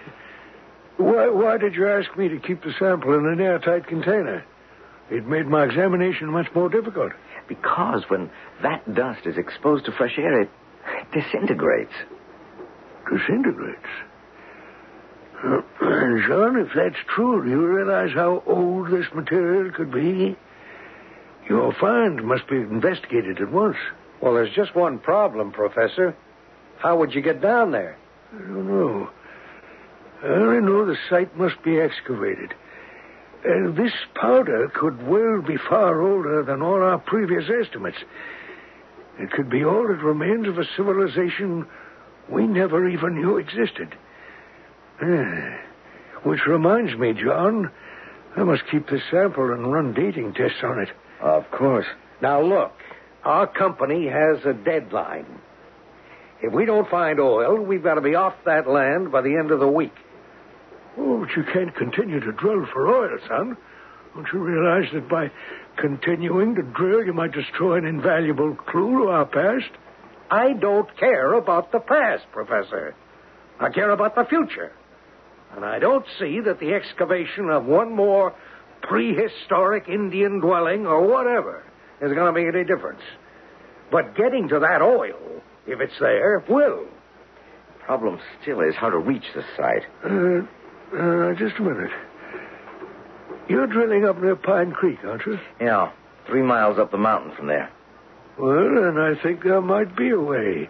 Why, 0.98 1.28
why 1.28 1.58
did 1.58 1.76
you 1.76 1.88
ask 1.90 2.18
me 2.18 2.30
to 2.30 2.40
keep 2.40 2.64
the 2.64 2.74
sample 2.80 3.14
in 3.14 3.26
an 3.26 3.42
airtight 3.42 3.88
container? 3.88 4.46
It 5.10 5.28
made 5.28 5.48
my 5.48 5.64
examination 5.64 6.30
much 6.30 6.48
more 6.56 6.70
difficult. 6.70 7.14
Because 7.48 8.04
when 8.08 8.30
that 8.64 8.94
dust 8.94 9.26
is 9.26 9.38
exposed 9.38 9.86
to 9.86 9.92
fresh 9.92 10.18
air, 10.18 10.42
it 10.42 10.50
disintegrates. 11.14 11.94
Disintegrates? 13.12 13.86
Uh, 15.44 15.62
John, 16.28 16.58
if 16.58 16.70
that's 16.76 16.96
true, 17.08 17.44
do 17.44 17.50
you 17.50 17.66
realize 17.68 18.12
how 18.14 18.42
old 18.48 18.90
this 18.90 19.06
material 19.14 19.72
could 19.72 19.92
be? 19.92 20.36
Your 21.48 21.74
find 21.74 22.24
must 22.24 22.48
be 22.48 22.56
investigated 22.56 23.40
at 23.40 23.52
once. 23.52 23.78
Well, 24.22 24.34
there's 24.34 24.54
just 24.56 24.76
one 24.76 24.98
problem, 24.98 25.52
Professor. 25.52 26.16
How 26.78 26.98
would 26.98 27.14
you 27.14 27.22
get 27.22 27.42
down 27.42 27.72
there? 27.72 27.96
I 28.34 28.40
don't 28.40 28.68
know. 28.68 29.10
I 30.24 30.28
only 30.28 30.62
know 30.62 30.86
the 30.86 30.98
site 31.10 31.38
must 31.38 31.62
be 31.64 31.80
excavated. 31.80 32.56
Uh, 33.46 33.72
this 33.72 33.92
powder 34.16 34.72
could 34.74 35.06
well 35.08 35.42
be 35.42 35.58
far 35.70 36.02
older 36.02 36.44
than 36.44 36.62
all 36.62 36.82
our 36.82 36.98
previous 36.98 37.46
estimates. 37.50 37.98
It 39.20 39.32
could 39.32 39.50
be 39.50 39.64
all 39.64 39.88
that 39.88 40.04
remains 40.04 40.48
of 40.48 40.58
a 40.58 40.66
civilization 40.76 41.68
we 42.30 42.48
never 42.48 42.88
even 42.88 43.16
knew 43.16 43.38
existed. 43.38 43.96
Uh, 45.02 45.58
which 46.24 46.46
reminds 46.48 46.98
me, 46.98 47.14
John, 47.14 47.72
I 48.36 48.44
must 48.44 48.64
keep 48.72 48.90
this 48.90 49.04
sample 49.12 49.54
and 49.54 49.72
run 49.72 49.94
dating 49.94 50.34
tests 50.34 50.64
on 50.64 50.80
it. 50.80 50.90
Of 51.22 51.50
course. 51.52 51.86
Now, 52.22 52.42
look, 52.42 52.74
our 53.24 53.46
company 53.46 54.08
has 54.08 54.44
a 54.46 54.54
deadline. 54.54 55.40
If 56.42 56.52
we 56.52 56.66
don't 56.66 56.90
find 56.90 57.20
oil, 57.20 57.62
we've 57.62 57.84
got 57.84 57.96
to 57.96 58.02
be 58.02 58.16
off 58.16 58.34
that 58.46 58.68
land 58.68 59.12
by 59.12 59.22
the 59.22 59.38
end 59.38 59.52
of 59.52 59.60
the 59.60 59.68
week. 59.68 59.94
But 61.26 61.36
you 61.36 61.44
can't 61.52 61.76
continue 61.76 62.20
to 62.20 62.32
drill 62.34 62.68
for 62.72 62.88
oil, 62.88 63.18
son. 63.28 63.58
Don't 64.14 64.28
you 64.32 64.38
realize 64.38 64.92
that 64.94 65.10
by 65.10 65.32
continuing 65.76 66.54
to 66.54 66.62
drill, 66.62 67.04
you 67.04 67.14
might 67.14 67.32
destroy 67.32 67.78
an 67.78 67.86
invaluable 67.86 68.54
clue 68.54 69.00
to 69.00 69.10
our 69.10 69.26
past? 69.26 69.72
I 70.30 70.54
don't 70.54 70.96
care 71.00 71.34
about 71.34 71.72
the 71.72 71.80
past, 71.80 72.26
Professor. 72.32 72.94
I 73.60 73.70
care 73.70 73.90
about 73.90 74.14
the 74.14 74.26
future. 74.26 74.72
And 75.56 75.66
I 75.66 75.80
don't 75.80 76.06
see 76.20 76.42
that 76.42 76.60
the 76.60 76.76
excavation 76.76 77.50
of 77.50 77.66
one 77.66 77.96
more 77.96 78.36
prehistoric 78.84 79.90
Indian 79.90 80.42
dwelling 80.42 80.86
or 80.86 81.08
whatever 81.08 81.64
is 82.04 82.14
going 82.14 82.32
to 82.32 82.40
make 82.40 82.54
any 82.54 82.66
difference. 82.66 83.02
But 83.92 84.16
getting 84.16 84.48
to 84.50 84.60
that 84.60 84.84
oil, 84.84 85.42
if 85.66 85.82
it's 85.82 85.98
there, 86.00 86.44
will. 86.48 86.86
Problem 87.80 88.20
still 88.44 88.62
is 88.62 88.76
how 88.76 88.92
to 88.92 89.00
reach 89.00 89.26
the 89.34 89.44
site. 89.58 89.86
Uh, 90.04 90.46
uh, 90.94 91.34
just 91.36 91.58
a 91.60 91.62
minute. 91.62 91.92
You're 93.48 93.68
drilling 93.68 94.06
up 94.06 94.20
near 94.22 94.36
Pine 94.36 94.72
Creek, 94.72 95.00
aren't 95.04 95.26
you? 95.26 95.38
Yeah, 95.62 95.92
three 96.28 96.42
miles 96.42 96.80
up 96.80 96.92
the 96.92 96.98
mountain 96.98 97.32
from 97.36 97.48
there. 97.48 97.70
Well, 98.40 98.82
then 98.82 98.98
I 98.98 99.14
think 99.22 99.44
there 99.44 99.62
might 99.62 99.96
be 99.96 100.10
a 100.10 100.20
way. 100.20 100.68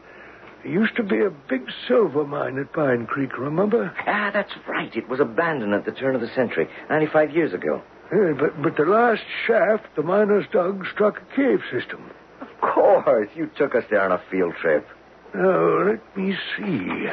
There 0.64 0.72
used 0.72 0.96
to 0.98 1.04
be 1.04 1.22
a 1.22 1.30
big 1.30 1.64
silver 1.88 2.26
mine 2.26 2.60
at 2.60 2.74
Pine 2.74 3.06
Creek, 3.08 3.38
remember? 3.38 3.94
Ah, 4.06 4.30
that's 4.34 4.52
right. 4.68 4.94
It 4.96 5.08
was 5.08 5.20
abandoned 5.20 5.74
at 5.74 5.86
the 5.86 5.92
turn 5.92 6.16
of 6.16 6.22
the 6.22 6.30
century, 6.36 6.68
95 6.90 7.32
years 7.32 7.54
ago. 7.54 7.82
Yeah, 8.12 8.34
but, 8.38 8.62
but 8.62 8.76
the 8.78 8.84
last 8.86 9.24
shaft 9.48 9.88
the 9.96 10.04
miners 10.04 10.46
dug 10.52 10.86
struck 10.94 11.18
a 11.22 11.36
cave 11.36 11.62
system. 11.72 12.12
Of 12.42 12.48
course. 12.62 13.30
You 13.36 13.50
took 13.58 13.74
us 13.74 13.84
there 13.90 14.02
on 14.02 14.12
a 14.12 14.22
field 14.30 14.54
trip. 14.62 14.88
Now, 15.34 15.88
let 15.90 16.18
me 16.18 16.36
see. 16.56 17.08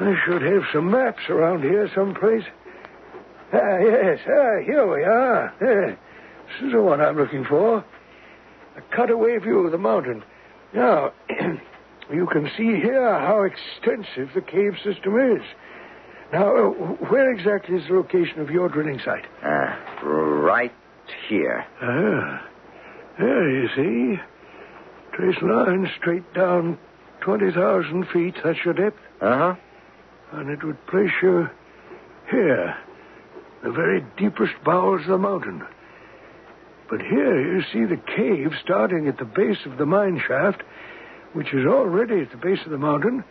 I 0.00 0.14
should 0.24 0.42
have 0.42 0.62
some 0.72 0.90
maps 0.90 1.22
around 1.28 1.62
here 1.62 1.90
someplace. 1.94 2.44
Ah, 3.52 3.78
yes. 3.78 4.18
Ah, 4.26 4.60
here 4.64 4.86
we 4.90 5.04
are. 5.04 5.52
Yeah. 5.60 5.96
This 6.46 6.66
is 6.66 6.72
the 6.72 6.80
one 6.80 7.00
I'm 7.00 7.16
looking 7.16 7.44
for. 7.44 7.84
A 8.76 8.96
cutaway 8.96 9.38
view 9.38 9.66
of 9.66 9.72
the 9.72 9.78
mountain. 9.78 10.24
Now, 10.72 11.12
you 12.12 12.26
can 12.26 12.50
see 12.56 12.80
here 12.80 13.18
how 13.18 13.42
extensive 13.42 14.30
the 14.34 14.40
cave 14.40 14.74
system 14.82 15.18
is. 15.18 15.42
Now, 16.32 16.56
uh, 16.56 16.68
where 17.10 17.30
exactly 17.30 17.76
is 17.76 17.88
the 17.88 17.94
location 17.94 18.40
of 18.40 18.50
your 18.50 18.68
drilling 18.68 19.00
site? 19.04 19.26
Ah, 19.42 19.78
right 20.02 20.72
here. 21.28 21.66
Ah. 21.82 22.46
There, 23.18 23.50
you 23.50 23.68
see. 23.76 24.20
Trace 25.12 25.42
line 25.42 25.90
straight 25.98 26.32
down 26.32 26.78
20,000 27.20 28.06
feet. 28.12 28.36
That's 28.42 28.64
your 28.64 28.74
depth. 28.74 28.98
Uh 29.20 29.36
huh. 29.36 29.54
And 30.32 30.48
it 30.48 30.62
would 30.62 30.86
place 30.86 31.10
you 31.22 31.48
here, 32.30 32.76
the 33.62 33.72
very 33.72 34.04
deepest 34.16 34.52
bowels 34.64 35.02
of 35.02 35.08
the 35.08 35.18
mountain. 35.18 35.62
But 36.88 37.00
here 37.02 37.40
you 37.40 37.62
see 37.72 37.84
the 37.84 38.00
cave 38.16 38.52
starting 38.62 39.08
at 39.08 39.18
the 39.18 39.24
base 39.24 39.58
of 39.66 39.76
the 39.78 39.86
mine 39.86 40.20
shaft, 40.26 40.62
which 41.32 41.52
is 41.52 41.66
already 41.66 42.20
at 42.20 42.30
the 42.30 42.36
base 42.36 42.60
of 42.64 42.70
the 42.70 42.78
mountain, 42.78 43.24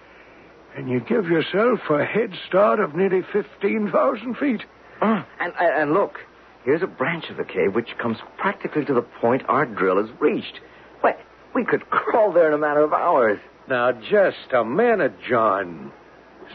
and 0.75 0.89
you 0.89 0.99
give 0.99 1.25
yourself 1.25 1.79
a 1.89 2.05
head 2.05 2.31
start 2.47 2.79
of 2.79 2.95
nearly 2.95 3.21
15,000 3.33 4.35
feet. 4.35 4.61
Ah, 5.01 5.25
and, 5.39 5.53
and 5.59 5.81
and 5.81 5.93
look, 5.93 6.19
here's 6.63 6.83
a 6.83 6.87
branch 6.87 7.29
of 7.29 7.37
the 7.37 7.43
cave 7.43 7.73
which 7.73 7.97
comes 7.97 8.17
practically 8.37 8.85
to 8.85 8.93
the 8.93 9.01
point 9.01 9.43
our 9.47 9.65
drill 9.65 10.01
has 10.05 10.09
reached. 10.19 10.59
Why, 11.01 11.15
we 11.55 11.65
could 11.65 11.89
crawl 11.89 12.31
there 12.31 12.47
in 12.47 12.53
a 12.53 12.57
matter 12.57 12.83
of 12.83 12.93
hours. 12.93 13.39
Now, 13.69 13.91
just 13.93 14.53
a 14.53 14.63
minute, 14.65 15.13
John. 15.27 15.91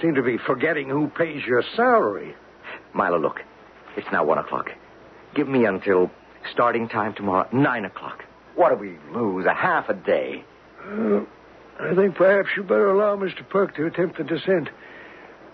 Seem 0.01 0.15
to 0.17 0.23
be 0.23 0.39
forgetting 0.39 0.89
who 0.89 1.09
pays 1.09 1.43
your 1.47 1.63
salary. 1.77 2.35
Milo, 2.93 3.19
look, 3.19 3.41
it's 3.97 4.07
now 4.13 4.25
one 4.25 4.39
o'clock. 4.39 4.71
Give 5.35 5.49
me 5.49 5.65
until 5.67 6.11
starting 6.53 6.89
time 6.89 7.15
tomorrow, 7.15 7.49
nine 7.53 7.85
o'clock. 7.85 8.25
What 8.55 8.71
do 8.71 8.77
we 8.77 8.97
lose? 9.13 9.47
A 9.47 9.55
half 9.55 9.89
a 9.89 9.95
day. 9.95 10.45
Uh, 10.85 11.21
I 11.81 11.95
think 11.95 12.15
perhaps 12.17 12.51
you 12.57 12.63
better 12.63 12.91
allow 12.91 13.17
Mr. 13.17 13.49
Perk 13.49 13.75
to 13.77 13.87
attempt 13.87 14.19
the 14.19 14.25
descent. 14.25 14.69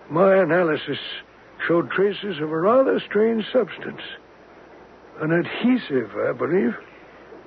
My 0.09 0.35
analysis 0.35 0.97
showed 1.67 1.89
traces 1.91 2.37
of 2.41 2.51
a 2.51 2.59
rather 2.59 2.99
strange 2.99 3.45
substance. 3.51 4.01
An 5.21 5.31
adhesive, 5.31 6.11
I 6.17 6.31
believe, 6.33 6.75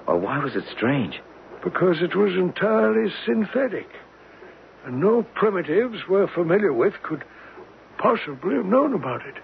Well, 0.06 0.18
why 0.20 0.38
was 0.38 0.54
it 0.56 0.64
strange? 0.76 1.20
because 1.62 1.96
it 2.02 2.14
was 2.14 2.34
entirely 2.34 3.10
synthetic. 3.24 3.88
No 4.90 5.22
primitives 5.34 6.06
we're 6.08 6.26
familiar 6.28 6.72
with 6.72 6.94
could 7.02 7.24
possibly 7.98 8.56
have 8.56 8.66
known 8.66 8.92
about 8.94 9.22
it. 9.26 9.34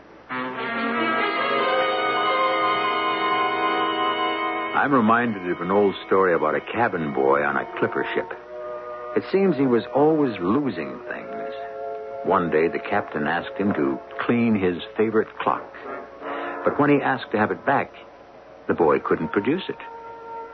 I'm 4.77 4.93
reminded 4.93 5.51
of 5.51 5.61
an 5.61 5.71
old 5.71 5.95
story 6.07 6.35
about 6.35 6.55
a 6.55 6.61
cabin 6.61 7.13
boy 7.13 7.43
on 7.43 7.57
a 7.57 7.65
clipper 7.79 8.07
ship. 8.15 8.33
It 9.17 9.25
seems 9.33 9.57
he 9.57 9.67
was 9.67 9.85
always 9.95 10.39
losing 10.41 10.99
things. 11.09 11.53
One 12.25 12.51
day, 12.51 12.69
the 12.69 12.79
captain 12.79 13.27
asked 13.27 13.57
him 13.57 13.73
to 13.75 13.99
clean 14.21 14.55
his 14.55 14.83
favorite 14.97 15.29
clock. 15.39 15.65
But 16.65 16.79
when 16.79 16.91
he 16.91 17.03
asked 17.03 17.31
to 17.33 17.39
have 17.39 17.51
it 17.51 17.65
back, 17.65 17.93
the 18.69 18.75
boy 18.75 18.99
couldn't 19.01 19.33
produce 19.33 19.69
it. 19.69 19.79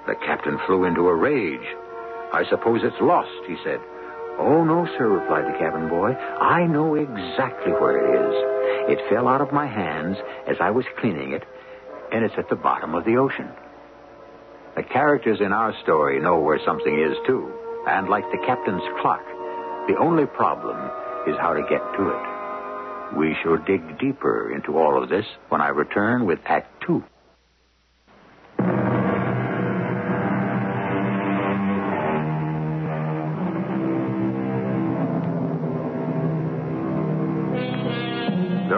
The 0.06 0.14
captain 0.14 0.58
flew 0.66 0.84
into 0.84 1.08
a 1.08 1.14
rage. 1.14 1.66
I 2.32 2.44
suppose 2.48 2.82
it's 2.84 3.00
lost, 3.00 3.44
he 3.46 3.56
said. 3.64 3.80
Oh, 4.38 4.64
no, 4.64 4.86
sir, 4.98 5.08
replied 5.08 5.46
the 5.46 5.58
cabin 5.58 5.88
boy. 5.88 6.12
I 6.12 6.66
know 6.66 6.94
exactly 6.94 7.72
where 7.72 7.96
it 7.96 8.06
is. 8.20 8.98
It 8.98 9.08
fell 9.10 9.28
out 9.28 9.40
of 9.40 9.52
my 9.52 9.66
hands 9.66 10.16
as 10.46 10.56
I 10.60 10.70
was 10.70 10.84
cleaning 10.98 11.32
it, 11.32 11.42
and 12.12 12.24
it's 12.24 12.34
at 12.36 12.48
the 12.48 12.56
bottom 12.56 12.94
of 12.94 13.04
the 13.04 13.16
ocean. 13.16 13.48
The 14.76 14.82
characters 14.82 15.40
in 15.40 15.52
our 15.52 15.74
story 15.82 16.20
know 16.20 16.38
where 16.38 16.60
something 16.64 16.98
is, 16.98 17.16
too. 17.26 17.50
And 17.88 18.08
like 18.08 18.24
the 18.30 18.44
captain's 18.46 18.82
clock, 19.00 19.24
the 19.88 19.96
only 19.98 20.26
problem 20.26 20.76
is 21.26 21.36
how 21.40 21.54
to 21.54 21.62
get 21.62 21.80
to 21.96 22.08
it. 22.10 23.16
We 23.16 23.36
shall 23.42 23.56
dig 23.56 23.98
deeper 23.98 24.52
into 24.52 24.76
all 24.78 25.02
of 25.02 25.08
this 25.08 25.24
when 25.48 25.60
I 25.60 25.68
return 25.68 26.26
with 26.26 26.40
Act 26.44 26.84
Two. 26.84 27.04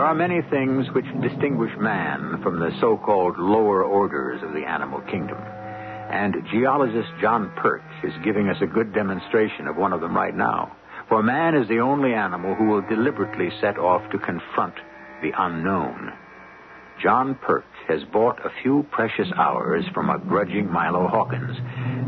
Are 0.08 0.14
many 0.14 0.40
things 0.48 0.86
which 0.94 1.04
distinguish 1.20 1.72
man 1.78 2.40
from 2.42 2.58
the 2.58 2.70
so 2.80 2.96
called 2.96 3.36
lower 3.36 3.84
orders 3.84 4.42
of 4.42 4.54
the 4.54 4.66
animal 4.66 5.02
kingdom. 5.02 5.36
And 5.36 6.34
geologist 6.50 7.10
John 7.20 7.52
Perch 7.56 7.82
is 8.02 8.14
giving 8.24 8.48
us 8.48 8.56
a 8.62 8.66
good 8.66 8.94
demonstration 8.94 9.66
of 9.66 9.76
one 9.76 9.92
of 9.92 10.00
them 10.00 10.16
right 10.16 10.34
now. 10.34 10.74
For 11.10 11.22
man 11.22 11.54
is 11.54 11.68
the 11.68 11.80
only 11.80 12.14
animal 12.14 12.54
who 12.54 12.68
will 12.68 12.80
deliberately 12.88 13.50
set 13.60 13.76
off 13.76 14.00
to 14.10 14.18
confront 14.18 14.72
the 15.20 15.32
unknown. 15.36 16.10
John 17.02 17.34
Perch 17.42 17.66
has 17.86 18.00
bought 18.10 18.38
a 18.46 18.62
few 18.62 18.86
precious 18.90 19.28
hours 19.36 19.84
from 19.92 20.08
a 20.08 20.18
grudging 20.18 20.72
Milo 20.72 21.06
Hawkins, 21.06 21.58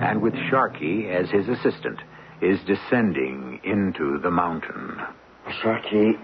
and 0.01 0.23
with 0.23 0.33
Sharkey 0.49 1.11
as 1.11 1.29
his 1.29 1.47
assistant, 1.51 1.99
is 2.41 2.59
descending 2.67 3.61
into 3.63 4.19
the 4.23 4.31
mountain. 4.31 4.97
Sharky, 5.63 6.15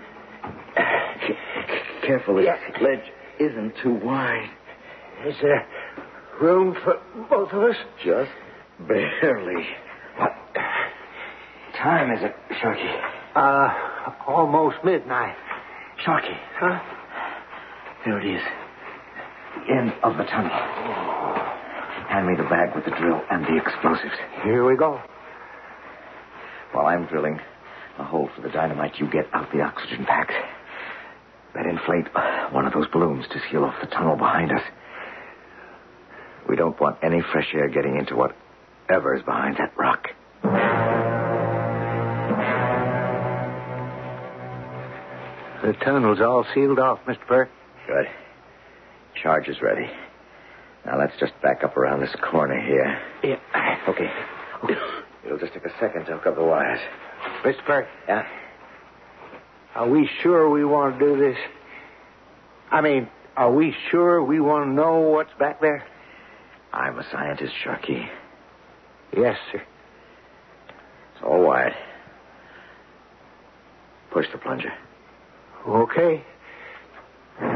careful. 2.06 2.36
This 2.36 2.46
ledge 2.80 3.12
isn't 3.40 3.74
too 3.82 3.94
wide. 4.02 4.50
Is 5.26 5.34
there 5.42 5.66
room 6.40 6.76
for 6.84 7.00
both 7.28 7.52
of 7.52 7.62
us? 7.62 7.76
Just 8.04 8.30
barely. 8.88 9.66
What 10.18 10.32
time 11.82 12.12
is 12.12 12.22
it, 12.22 12.34
Sharky? 12.62 13.00
Uh, 13.34 14.12
almost 14.26 14.76
midnight. 14.84 15.36
Sharky. 16.04 16.36
Huh? 16.58 16.78
There 18.04 18.18
it 18.20 18.36
is. 18.36 18.42
The 19.56 19.74
end 19.74 19.92
of 20.02 20.16
the 20.16 20.24
tunnel. 20.24 20.50
Hand 22.08 22.26
me 22.28 22.34
the 22.36 22.44
bag 22.48 22.74
with 22.74 22.84
the 22.84 22.92
drill 22.92 23.20
and 23.30 23.44
the 23.44 23.56
explosives. 23.56 24.14
Here 24.44 24.64
we 24.66 24.76
go. 24.76 25.00
While 26.72 26.86
I'm 26.86 27.06
drilling 27.06 27.40
a 27.98 28.04
hole 28.04 28.28
for 28.34 28.42
the 28.42 28.48
dynamite, 28.50 28.98
you 28.98 29.10
get 29.10 29.26
out 29.32 29.50
the 29.52 29.62
oxygen 29.62 30.04
packs. 30.04 30.34
Then 31.56 31.70
inflate 31.70 32.06
one 32.52 32.66
of 32.66 32.74
those 32.74 32.86
balloons 32.88 33.24
to 33.32 33.40
seal 33.50 33.64
off 33.64 33.80
the 33.80 33.86
tunnel 33.86 34.16
behind 34.16 34.52
us. 34.52 34.60
We 36.46 36.54
don't 36.54 36.78
want 36.78 36.98
any 37.02 37.22
fresh 37.32 37.48
air 37.54 37.68
getting 37.68 37.96
into 37.96 38.14
whatever 38.14 39.16
is 39.16 39.22
behind 39.22 39.56
that 39.56 39.72
rock. 39.78 40.08
The 45.62 45.72
tunnel's 45.82 46.20
all 46.20 46.44
sealed 46.54 46.78
off, 46.78 47.00
Mr. 47.08 47.26
Burke. 47.26 47.48
Good. 47.86 48.06
Charge 49.22 49.48
is 49.48 49.62
ready. 49.62 49.90
Now 50.84 50.98
let's 50.98 51.14
just 51.18 51.32
back 51.40 51.64
up 51.64 51.78
around 51.78 52.00
this 52.00 52.14
corner 52.30 52.60
here. 52.60 53.00
Yeah. 53.24 53.78
Okay. 53.88 54.10
It'll 55.24 55.38
just 55.38 55.54
take 55.54 55.64
a 55.64 55.72
second 55.80 56.04
to 56.04 56.18
hook 56.18 56.26
up 56.26 56.36
the 56.36 56.44
wires. 56.44 56.80
Mr. 57.42 57.66
Burke. 57.66 57.88
Yeah? 58.06 58.26
Are 59.76 59.86
we 59.86 60.08
sure 60.22 60.48
we 60.48 60.64
want 60.64 60.98
to 60.98 61.04
do 61.04 61.18
this? 61.18 61.36
I 62.70 62.80
mean, 62.80 63.10
are 63.36 63.52
we 63.52 63.74
sure 63.90 64.24
we 64.24 64.40
want 64.40 64.64
to 64.64 64.72
know 64.72 65.00
what's 65.00 65.34
back 65.38 65.60
there? 65.60 65.84
I'm 66.72 66.98
a 66.98 67.04
scientist, 67.12 67.52
Sharky. 67.62 68.08
Yes, 69.14 69.36
sir. 69.52 69.62
It's 71.14 71.22
all 71.22 71.42
wired. 71.42 71.74
Push 74.12 74.24
the 74.32 74.38
plunger. 74.38 74.72
Okay. 75.68 76.24
can, 77.40 77.52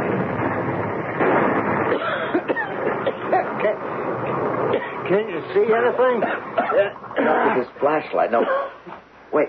can 5.09 5.29
you 5.31 5.43
see 5.55 5.73
anything? 5.73 6.21
Not 7.25 7.57
with 7.57 7.67
this 7.67 7.75
flashlight. 7.81 8.31
No. 8.31 8.45
Wait. 9.33 9.49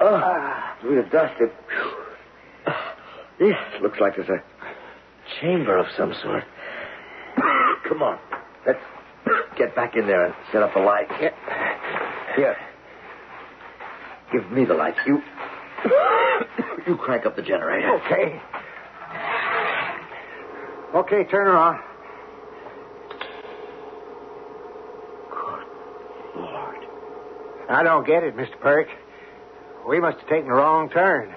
Oh, 0.00 0.74
through 0.80 1.02
the 1.02 1.08
dust. 1.10 1.34
It... 1.40 1.52
Yes, 3.38 3.58
looks 3.82 3.98
like 4.00 4.16
there's 4.16 4.28
a 4.28 4.42
chamber 5.40 5.78
of 5.78 5.86
some 5.96 6.14
sort. 6.22 6.44
Come 7.88 8.02
on. 8.02 8.18
Let's 8.66 8.82
get 9.56 9.74
back 9.74 9.96
in 9.96 10.06
there 10.06 10.26
and 10.26 10.34
set 10.52 10.62
up 10.62 10.74
the 10.74 10.80
lights. 10.80 11.12
Here. 12.36 12.56
Give 14.32 14.50
me 14.50 14.64
the 14.64 14.74
light. 14.74 14.94
You. 15.06 15.22
You 16.86 16.96
crank 16.96 17.26
up 17.26 17.36
the 17.36 17.42
generator. 17.42 17.90
Okay. 17.96 18.40
Okay, 20.94 21.24
turn 21.30 21.46
her 21.46 21.56
on. 21.56 21.78
Good 25.30 26.42
Lord. 26.42 26.76
I 27.68 27.82
don't 27.82 28.06
get 28.06 28.24
it, 28.24 28.34
Mr. 28.34 28.58
Perk. 28.60 28.88
We 29.88 30.00
must 30.00 30.18
have 30.18 30.28
taken 30.28 30.48
the 30.48 30.54
wrong 30.54 30.88
turn. 30.90 31.34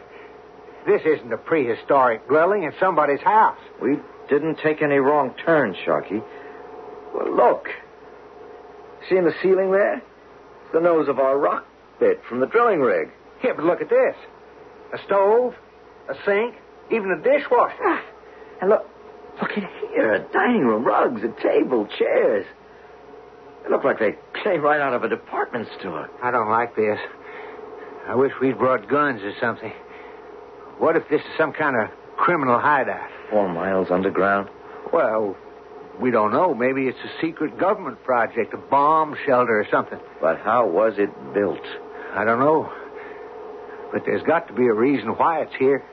This 0.85 1.01
isn't 1.05 1.31
a 1.31 1.37
prehistoric 1.37 2.27
dwelling, 2.27 2.63
it's 2.63 2.77
somebody's 2.79 3.21
house. 3.21 3.57
We 3.81 3.97
didn't 4.29 4.59
take 4.61 4.81
any 4.81 4.97
wrong 4.97 5.33
turns, 5.45 5.77
Sharky. 5.85 6.21
Well, 7.13 7.35
look. 7.35 7.67
See 9.09 9.15
in 9.17 9.25
the 9.25 9.33
ceiling 9.41 9.71
there? 9.71 9.95
It's 9.97 10.73
the 10.73 10.81
nose 10.81 11.07
of 11.07 11.19
our 11.19 11.37
rock 11.37 11.65
bit 11.99 12.21
from 12.27 12.39
the 12.39 12.47
drilling 12.47 12.79
rig. 12.81 13.09
Yeah, 13.43 13.53
but 13.55 13.65
look 13.65 13.81
at 13.81 13.89
this. 13.89 14.15
A 14.93 14.97
stove, 15.05 15.53
a 16.09 16.13
sink, 16.25 16.55
even 16.91 17.11
a 17.11 17.17
dishwasher. 17.21 17.75
Ah, 17.83 18.01
And 18.61 18.69
look, 18.69 18.85
look 19.41 19.51
at 19.51 19.63
here. 19.89 20.13
A 20.13 20.19
dining 20.33 20.65
room, 20.65 20.83
rugs, 20.83 21.21
a 21.23 21.29
table, 21.41 21.87
chairs. 21.97 22.45
They 23.63 23.69
look 23.69 23.83
like 23.83 23.99
they 23.99 24.15
came 24.43 24.61
right 24.61 24.81
out 24.81 24.93
of 24.93 25.03
a 25.03 25.09
department 25.09 25.67
store. 25.79 26.09
I 26.21 26.31
don't 26.31 26.49
like 26.49 26.75
this. 26.75 26.99
I 28.07 28.15
wish 28.15 28.31
we'd 28.41 28.57
brought 28.57 28.89
guns 28.89 29.21
or 29.23 29.33
something. 29.39 29.71
What 30.79 30.95
if 30.95 31.07
this 31.09 31.21
is 31.21 31.27
some 31.37 31.53
kind 31.53 31.75
of 31.75 31.89
criminal 32.17 32.59
hideout? 32.59 33.09
Four 33.29 33.47
miles 33.49 33.87
underground. 33.89 34.49
Well, 34.91 35.35
we 35.99 36.11
don't 36.11 36.31
know. 36.31 36.53
Maybe 36.53 36.87
it's 36.87 36.97
a 36.99 37.21
secret 37.21 37.57
government 37.57 38.03
project, 38.03 38.53
a 38.53 38.57
bomb 38.57 39.15
shelter 39.25 39.59
or 39.59 39.67
something. 39.71 39.99
But 40.19 40.39
how 40.39 40.67
was 40.67 40.93
it 40.97 41.09
built? 41.33 41.61
I 42.13 42.23
don't 42.25 42.39
know. 42.39 42.71
But 43.91 44.03
there's 44.05 44.23
got 44.23 44.47
to 44.47 44.53
be 44.53 44.67
a 44.67 44.73
reason 44.73 45.09
why 45.09 45.41
it's 45.41 45.55
here. 45.57 45.83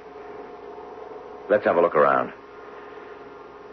Let's 1.48 1.64
have 1.64 1.76
a 1.76 1.80
look 1.80 1.94
around. 1.94 2.32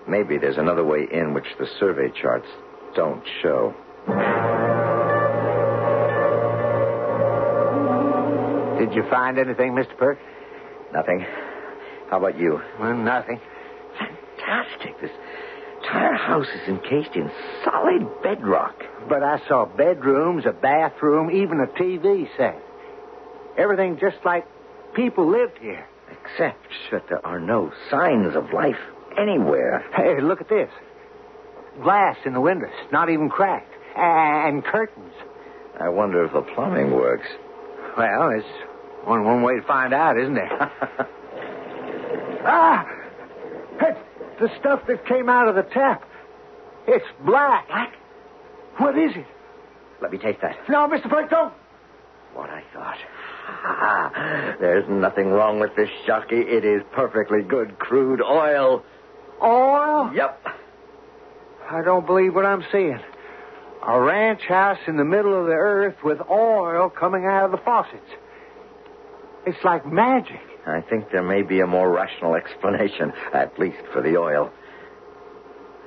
Maybe 0.08 0.38
there's 0.38 0.58
another 0.58 0.84
way 0.84 1.08
in 1.12 1.34
which 1.34 1.46
the 1.60 1.68
survey 1.80 2.12
charts 2.22 2.48
don't 2.96 3.24
show. 3.42 3.74
Did 8.88 8.96
you 8.96 9.10
find 9.10 9.38
anything, 9.38 9.74
Mr. 9.74 9.98
Perk? 9.98 10.18
Nothing. 10.94 11.26
How 12.10 12.18
about 12.20 12.40
you? 12.40 12.62
Well, 12.80 12.96
nothing. 12.96 13.40
Fantastic. 13.98 15.02
This 15.02 15.12
entire 15.84 16.14
house 16.14 16.48
is 16.48 16.70
encased 16.70 17.16
in 17.16 17.30
solid 17.66 18.08
bedrock. 18.24 18.76
But 19.10 19.24
I 19.24 19.42
saw 19.48 19.66
bedrooms, 19.66 20.46
a 20.46 20.54
bathroom, 20.54 21.32
even 21.32 21.60
a 21.60 21.68
TV 21.68 22.30
set. 22.38 22.62
Everything 23.58 23.98
just 24.00 24.18
like 24.24 24.46
people 24.96 25.30
lived 25.30 25.58
here. 25.60 25.86
Except 26.10 26.66
that 26.92 27.10
there 27.10 27.26
are 27.26 27.42
no 27.42 27.74
signs 27.92 28.38
of 28.38 28.54
life 28.54 28.80
anywhere. 29.20 29.84
Hey, 29.96 30.22
look 30.22 30.40
at 30.40 30.48
this. 30.48 30.70
Glass 31.84 32.16
in 32.26 32.34
the 32.34 32.42
windows, 32.42 32.72
not 32.94 33.10
even 33.10 33.30
cracked. 33.30 33.74
And 33.98 34.64
curtains. 34.64 35.14
I 35.78 35.90
wonder 35.90 36.24
if 36.24 36.32
the 36.32 36.42
plumbing 36.56 36.92
works. 36.92 37.28
Well, 37.98 38.30
it's 38.30 38.48
one, 39.08 39.24
one 39.24 39.42
way 39.42 39.56
to 39.56 39.62
find 39.62 39.94
out, 39.94 40.20
isn't 40.20 40.34
there? 40.34 40.50
ah! 42.46 42.86
It's 43.80 44.00
the 44.40 44.50
stuff 44.60 44.82
that 44.88 45.06
came 45.06 45.30
out 45.30 45.48
of 45.48 45.56
the 45.56 45.64
tap. 45.64 46.04
It's 46.88 47.06
black. 47.26 47.68
Black? 47.68 47.94
What 48.78 48.98
is 48.98 49.12
it? 49.16 49.26
Let 50.02 50.12
me 50.12 50.18
taste 50.18 50.42
that. 50.42 50.58
No, 50.70 50.88
Mr. 50.88 51.10
Perk, 51.10 51.30
don't. 51.30 51.54
What 52.34 52.50
I 52.50 52.64
thought. 52.74 54.58
There's 54.60 54.88
nothing 54.90 55.30
wrong 55.30 55.60
with 55.60 55.76
this, 55.76 55.90
Sharky. 56.06 56.46
It 56.46 56.66
is 56.66 56.84
perfectly 56.92 57.42
good 57.42 57.80
crude 57.80 58.22
oil. 58.22 58.84
Oil? 59.42 60.12
Yep. 60.14 60.46
I 61.72 61.82
don't 61.82 62.06
believe 62.06 62.36
what 62.36 62.46
I'm 62.46 62.64
seeing. 62.72 63.00
A 63.88 64.00
ranch 64.00 64.42
house 64.48 64.80
in 64.86 64.98
the 64.98 65.06
middle 65.06 65.40
of 65.40 65.46
the 65.46 65.54
earth 65.54 65.96
with 66.04 66.20
oil 66.30 66.90
coming 66.90 67.26
out 67.26 67.46
of 67.46 67.52
the 67.52 67.58
faucets. 67.58 68.10
It's 69.48 69.64
like 69.64 69.86
magic. 69.86 70.42
I 70.66 70.82
think 70.82 71.10
there 71.12 71.24
may 71.24 71.42
be 71.42 71.62
a 71.62 71.68
more 71.68 71.90
rational 71.90 72.36
explanation, 72.36 73.14
at 73.34 73.58
least 73.58 73.78
for 73.94 74.02
the 74.02 74.18
oil. 74.18 74.52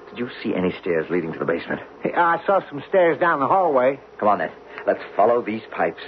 Did 0.08 0.18
you 0.18 0.30
see 0.42 0.54
any 0.54 0.72
stairs 0.80 1.04
leading 1.10 1.30
to 1.34 1.38
the 1.38 1.44
basement? 1.44 1.82
Hey, 2.02 2.14
I 2.14 2.42
saw 2.46 2.60
some 2.70 2.82
stairs 2.88 3.20
down 3.20 3.38
the 3.38 3.46
hallway. 3.46 4.00
Come 4.18 4.28
on, 4.28 4.38
then. 4.38 4.50
Let's 4.86 5.02
follow 5.14 5.42
these 5.42 5.60
pipes. 5.76 6.00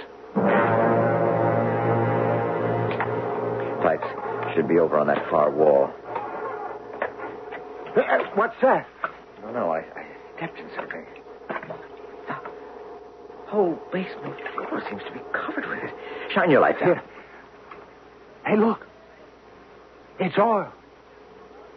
Pipes 3.83 4.07
should 4.55 4.67
be 4.67 4.79
over 4.79 4.97
on 4.97 5.05
that 5.05 5.29
far 5.29 5.51
wall. 5.51 5.91
Uh, 7.95 8.17
What's 8.33 8.55
that? 8.63 8.87
No, 9.43 9.51
no, 9.51 9.69
I, 9.71 9.81
I 9.81 10.05
stepped 10.37 10.57
in 10.57 10.69
something. 10.75 11.05
The 12.27 12.35
whole 13.51 13.79
basement 13.91 14.35
floor 14.55 14.81
seems 14.89 15.03
to 15.03 15.11
be 15.11 15.19
covered 15.31 15.67
with 15.69 15.83
it. 15.83 15.93
Shine 16.33 16.49
your 16.49 16.61
light. 16.61 16.77
Here. 16.79 16.99
Hey, 18.45 18.57
look. 18.57 18.85
It's 20.19 20.37
oil. 20.37 20.71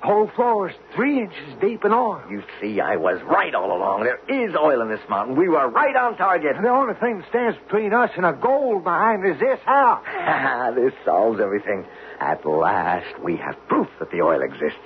whole 0.02 0.31
floor's 0.37 0.74
three 0.94 1.20
inches 1.20 1.55
deep 1.61 1.85
in 1.85 1.92
oil. 1.92 2.22
You 2.31 2.42
see, 2.61 2.81
I 2.81 2.96
was 2.96 3.20
right 3.22 3.55
all 3.55 3.76
along. 3.76 4.05
There 4.05 4.20
is 4.29 4.55
oil 4.55 4.83
in 4.83 4.88
this 4.88 5.00
mountain. 5.09 5.37
We 5.37 5.48
were 5.48 5.68
right 5.68 5.96
on 5.96 6.16
target. 6.16 6.55
And 6.57 6.64
the 6.64 6.70
only 6.70 6.94
thing 6.94 7.18
that 7.18 7.29
stands 7.31 7.59
between 7.64 7.92
us 7.94 8.11
and 8.16 8.26
a 8.26 8.33
gold 8.33 8.85
mine 8.85 9.24
is 9.24 9.38
this 9.40 9.59
house. 9.64 10.05
this 10.76 10.92
solves 11.05 11.40
everything. 11.40 11.87
At 12.20 12.44
last, 12.46 13.18
we 13.22 13.37
have 13.37 13.57
proof 13.68 13.88
that 13.98 14.11
the 14.11 14.20
oil 14.22 14.42
exists. 14.42 14.79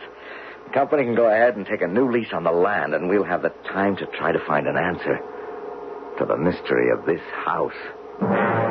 The 0.66 0.72
company 0.72 1.04
can 1.04 1.16
go 1.16 1.26
ahead 1.26 1.56
and 1.56 1.66
take 1.66 1.82
a 1.82 1.88
new 1.88 2.10
lease 2.10 2.32
on 2.32 2.44
the 2.44 2.52
land, 2.52 2.94
and 2.94 3.08
we'll 3.08 3.24
have 3.24 3.42
the 3.42 3.52
time 3.72 3.96
to 3.96 4.06
try 4.06 4.32
to 4.32 4.38
find 4.46 4.66
an 4.68 4.76
answer 4.76 5.18
to 6.18 6.24
the 6.24 6.36
mystery 6.36 6.90
of 6.90 7.04
this 7.06 7.20
house. 7.44 8.69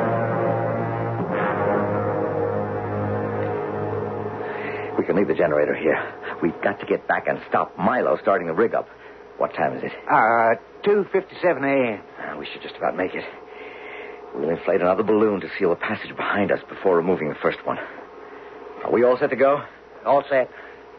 Can 5.10 5.18
leave 5.18 5.28
the 5.28 5.34
generator 5.34 5.74
here. 5.74 5.98
We've 6.40 6.62
got 6.62 6.78
to 6.78 6.86
get 6.86 7.08
back 7.08 7.26
and 7.26 7.40
stop 7.48 7.76
Milo 7.76 8.16
starting 8.22 8.46
the 8.46 8.54
rig 8.54 8.74
up. 8.74 8.88
What 9.38 9.52
time 9.54 9.76
is 9.76 9.82
it? 9.82 9.92
Uh, 10.08 10.54
2.57 10.86 11.64
a.m. 11.64 12.02
Ah, 12.20 12.36
we 12.38 12.46
should 12.46 12.62
just 12.62 12.76
about 12.76 12.96
make 12.96 13.14
it. 13.14 13.24
We'll 14.34 14.50
inflate 14.50 14.80
another 14.80 15.02
balloon 15.02 15.40
to 15.40 15.48
seal 15.58 15.70
the 15.70 15.76
passage 15.76 16.14
behind 16.14 16.52
us 16.52 16.60
before 16.68 16.96
removing 16.96 17.28
the 17.28 17.34
first 17.42 17.58
one. 17.66 17.78
Are 18.84 18.92
we 18.92 19.02
all 19.02 19.18
set 19.18 19.30
to 19.30 19.36
go? 19.36 19.64
All 20.06 20.22
set. 20.30 20.48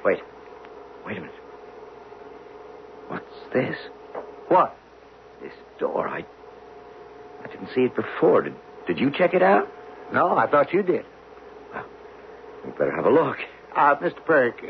Wait. 0.04 0.20
Wait 1.06 1.18
a 1.18 1.22
minute. 1.22 1.36
What's 3.08 3.54
this? 3.54 3.78
What? 4.50 4.76
This 5.42 5.54
door. 5.80 6.10
I. 6.10 6.26
I 7.46 7.48
didn't 7.48 7.70
see 7.74 7.82
it 7.82 7.96
before. 7.96 8.42
Did, 8.42 8.56
did 8.88 9.00
you 9.00 9.10
check 9.18 9.34
it 9.34 9.42
out? 9.42 9.70
No, 10.12 10.36
I 10.38 10.48
thought 10.48 10.74
you 10.74 10.84
did. 10.84 11.06
Well, 11.74 11.86
we'd 12.66 12.78
better 12.78 12.94
have 12.94 13.06
a 13.06 13.10
look. 13.10 13.38
Uh, 13.76 13.96
Mr. 13.96 14.26
Perk, 14.26 14.62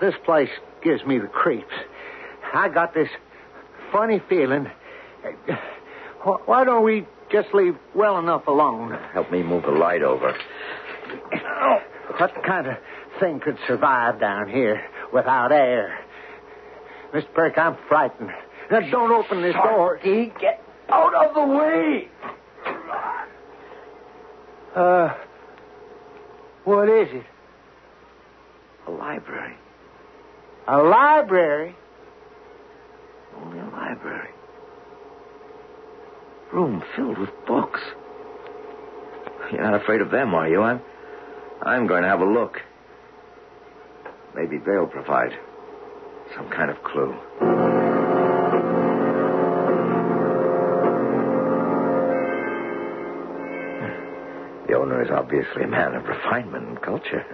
this 0.00 0.14
place 0.24 0.48
gives 0.82 1.04
me 1.04 1.18
the 1.18 1.26
creeps. 1.26 1.72
I 2.54 2.68
got 2.68 2.94
this 2.94 3.08
funny 3.90 4.20
feeling. 4.28 4.70
Why 6.22 6.64
don't 6.64 6.84
we 6.84 7.06
just 7.30 7.48
leave 7.52 7.76
well 7.94 8.18
enough 8.18 8.46
alone? 8.46 8.96
Help 9.12 9.30
me 9.30 9.42
move 9.42 9.64
the 9.64 9.70
light 9.70 10.02
over. 10.02 10.36
What 12.18 12.32
kind 12.44 12.66
of 12.68 12.76
thing 13.18 13.40
could 13.40 13.58
survive 13.66 14.20
down 14.20 14.48
here 14.48 14.82
without 15.12 15.50
air? 15.50 15.98
Mr. 17.12 17.32
Perk, 17.34 17.58
I'm 17.58 17.76
frightened. 17.88 18.30
Now, 18.70 18.80
don't 18.90 19.12
open 19.12 19.42
this 19.42 19.54
door. 19.54 19.98
Sharky, 19.98 20.38
get 20.40 20.62
out 20.88 21.14
of 21.14 21.34
the 21.34 21.54
way! 21.54 22.08
Uh, 24.74 25.14
what 26.64 26.88
is 26.88 27.08
it? 27.12 27.26
A 28.92 28.94
library. 28.94 29.56
A 30.68 30.76
library? 30.82 31.74
Only 33.36 33.58
a 33.58 33.64
library. 33.64 34.30
Room 36.52 36.82
filled 36.94 37.16
with 37.16 37.30
books. 37.46 37.80
You're 39.50 39.62
not 39.62 39.80
afraid 39.80 40.02
of 40.02 40.10
them, 40.10 40.34
are 40.34 40.46
you? 40.48 40.60
I'm. 40.60 40.82
I'm 41.62 41.86
going 41.86 42.02
to 42.02 42.08
have 42.08 42.20
a 42.20 42.26
look. 42.26 42.60
Maybe 44.34 44.58
they'll 44.58 44.86
provide 44.86 45.32
some 46.34 46.50
kind 46.50 46.70
of 46.70 46.82
clue. 46.82 47.14
The 54.68 54.74
owner 54.74 55.02
is 55.02 55.10
obviously 55.10 55.62
a 55.62 55.68
man 55.68 55.94
of 55.94 56.04
refinement 56.04 56.68
and 56.68 56.82
culture. 56.82 57.24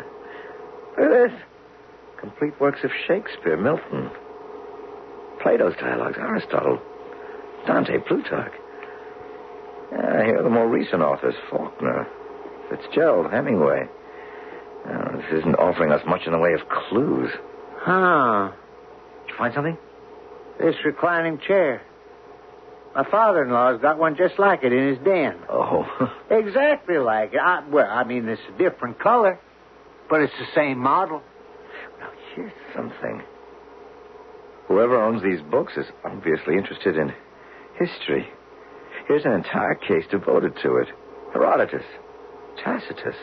Look 0.98 1.10
at 1.10 1.30
this. 1.30 1.40
Complete 2.20 2.60
works 2.60 2.80
of 2.82 2.90
Shakespeare, 3.06 3.56
Milton, 3.56 4.10
Plato's 5.40 5.74
dialogues, 5.76 6.16
Aristotle, 6.18 6.80
Dante, 7.66 7.98
Plutarch. 7.98 8.52
Yeah, 9.92 10.24
here 10.24 10.38
are 10.38 10.42
the 10.42 10.50
more 10.50 10.68
recent 10.68 11.00
authors 11.02 11.34
Faulkner, 11.50 12.06
Fitzgerald, 12.68 13.30
Hemingway. 13.30 13.86
Oh, 14.86 15.16
this 15.16 15.40
isn't 15.40 15.54
offering 15.56 15.92
us 15.92 16.02
much 16.06 16.22
in 16.26 16.32
the 16.32 16.38
way 16.38 16.52
of 16.54 16.60
clues. 16.68 17.30
Huh. 17.76 18.50
Did 19.26 19.30
you 19.30 19.36
find 19.38 19.54
something? 19.54 19.78
This 20.58 20.74
reclining 20.84 21.38
chair. 21.46 21.82
My 22.94 23.08
father-in-law's 23.08 23.80
got 23.80 23.98
one 23.98 24.16
just 24.16 24.38
like 24.38 24.64
it 24.64 24.72
in 24.72 24.88
his 24.88 24.98
den. 25.04 25.36
Oh. 25.48 25.86
Exactly 26.30 26.98
like 26.98 27.32
it. 27.32 27.40
I, 27.40 27.66
well, 27.68 27.88
I 27.88 28.04
mean, 28.04 28.28
it's 28.28 28.42
a 28.54 28.58
different 28.58 28.98
color, 28.98 29.38
but 30.08 30.20
it's 30.20 30.32
the 30.38 30.46
same 30.54 30.78
model. 30.78 31.22
now, 32.00 32.10
here's 32.34 32.52
something. 32.74 33.22
Whoever 34.68 35.02
owns 35.02 35.22
these 35.22 35.40
books 35.50 35.72
is 35.76 35.86
obviously 36.04 36.56
interested 36.56 36.96
in 36.96 37.12
history. 37.78 38.28
Here's 39.06 39.24
an 39.24 39.32
entire 39.32 39.74
case 39.74 40.04
devoted 40.10 40.54
to 40.62 40.76
it 40.76 40.88
Herodotus, 41.32 41.84
Tacitus, 42.62 43.16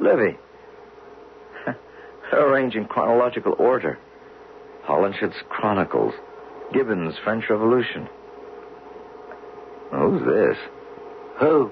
Livy. 0.00 0.36
They're 2.30 2.48
arranged 2.48 2.76
in 2.76 2.86
chronological 2.86 3.54
order. 3.58 3.98
Holinshed's 4.84 5.36
Chronicles, 5.48 6.14
Gibbon's 6.72 7.14
French 7.22 7.44
Revolution. 7.48 8.08
Who's 9.92 10.22
this? 10.22 10.56
Who? 11.40 11.70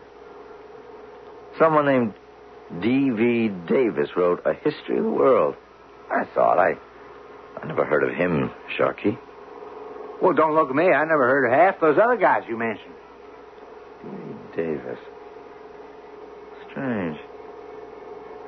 Someone 1.58 1.86
named 1.86 2.14
D.V. 2.80 3.48
Davis 3.66 4.10
wrote 4.16 4.42
A 4.44 4.52
History 4.52 4.98
of 4.98 5.04
the 5.04 5.10
World. 5.10 5.56
I 6.10 6.24
thought 6.34 6.58
I. 6.58 6.74
I 7.60 7.66
never 7.66 7.84
heard 7.84 8.04
of 8.04 8.14
him, 8.14 8.50
Sharky. 8.78 9.18
Well, 10.22 10.32
don't 10.32 10.54
look 10.54 10.68
at 10.68 10.76
me. 10.76 10.92
I 10.92 11.04
never 11.04 11.26
heard 11.26 11.46
of 11.46 11.52
half 11.52 11.80
those 11.80 11.98
other 11.98 12.16
guys 12.16 12.42
you 12.48 12.56
mentioned. 12.56 12.94
D.V. 14.02 14.56
Davis. 14.56 14.98
Strange. 16.70 17.18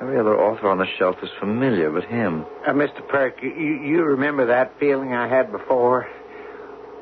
Every 0.01 0.19
other 0.19 0.35
author 0.35 0.67
on 0.69 0.77
the 0.77 0.87
shelf 0.97 1.17
is 1.21 1.29
familiar 1.39 1.91
but 1.91 2.05
him. 2.05 2.45
Uh, 2.65 2.71
Mr. 2.71 3.07
Perk, 3.07 3.41
you, 3.43 3.49
you 3.49 4.03
remember 4.03 4.47
that 4.47 4.79
feeling 4.79 5.13
I 5.13 5.27
had 5.27 5.51
before? 5.51 6.07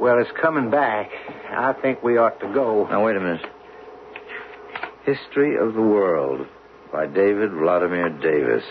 Well, 0.02 0.20
it's 0.20 0.32
coming 0.42 0.70
back. 0.70 1.10
I 1.50 1.74
think 1.82 2.04
we 2.04 2.18
ought 2.18 2.40
to 2.42 2.54
go. 2.54 2.88
Now, 2.90 3.06
wait 3.06 3.16
a 3.16 3.20
minute. 3.20 3.46
History 5.06 5.58
of 5.58 5.74
the 5.74 5.82
World 5.82 6.46
by 6.92 7.06
David 7.08 7.52
Vladimir 7.52 8.10
Davis. 8.10 8.64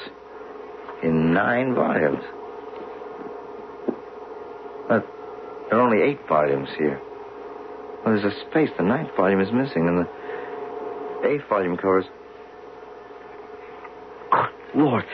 In 1.03 1.33
nine 1.33 1.75
volumes. 1.75 2.25
But 4.89 5.07
there 5.71 5.79
are 5.79 5.81
only 5.81 6.03
eight 6.03 6.19
volumes 6.29 6.69
here. 6.77 7.01
Well, 8.05 8.17
there's 8.17 8.25
a 8.25 8.51
space. 8.51 8.71
The 8.77 8.83
ninth 8.83 9.11
volume 9.17 9.41
is 9.41 9.53
missing, 9.53 9.87
and 9.87 9.99
the 9.99 11.29
eighth 11.29 11.49
volume 11.49 11.77
covers. 11.77 12.07
Lord. 14.79 15.05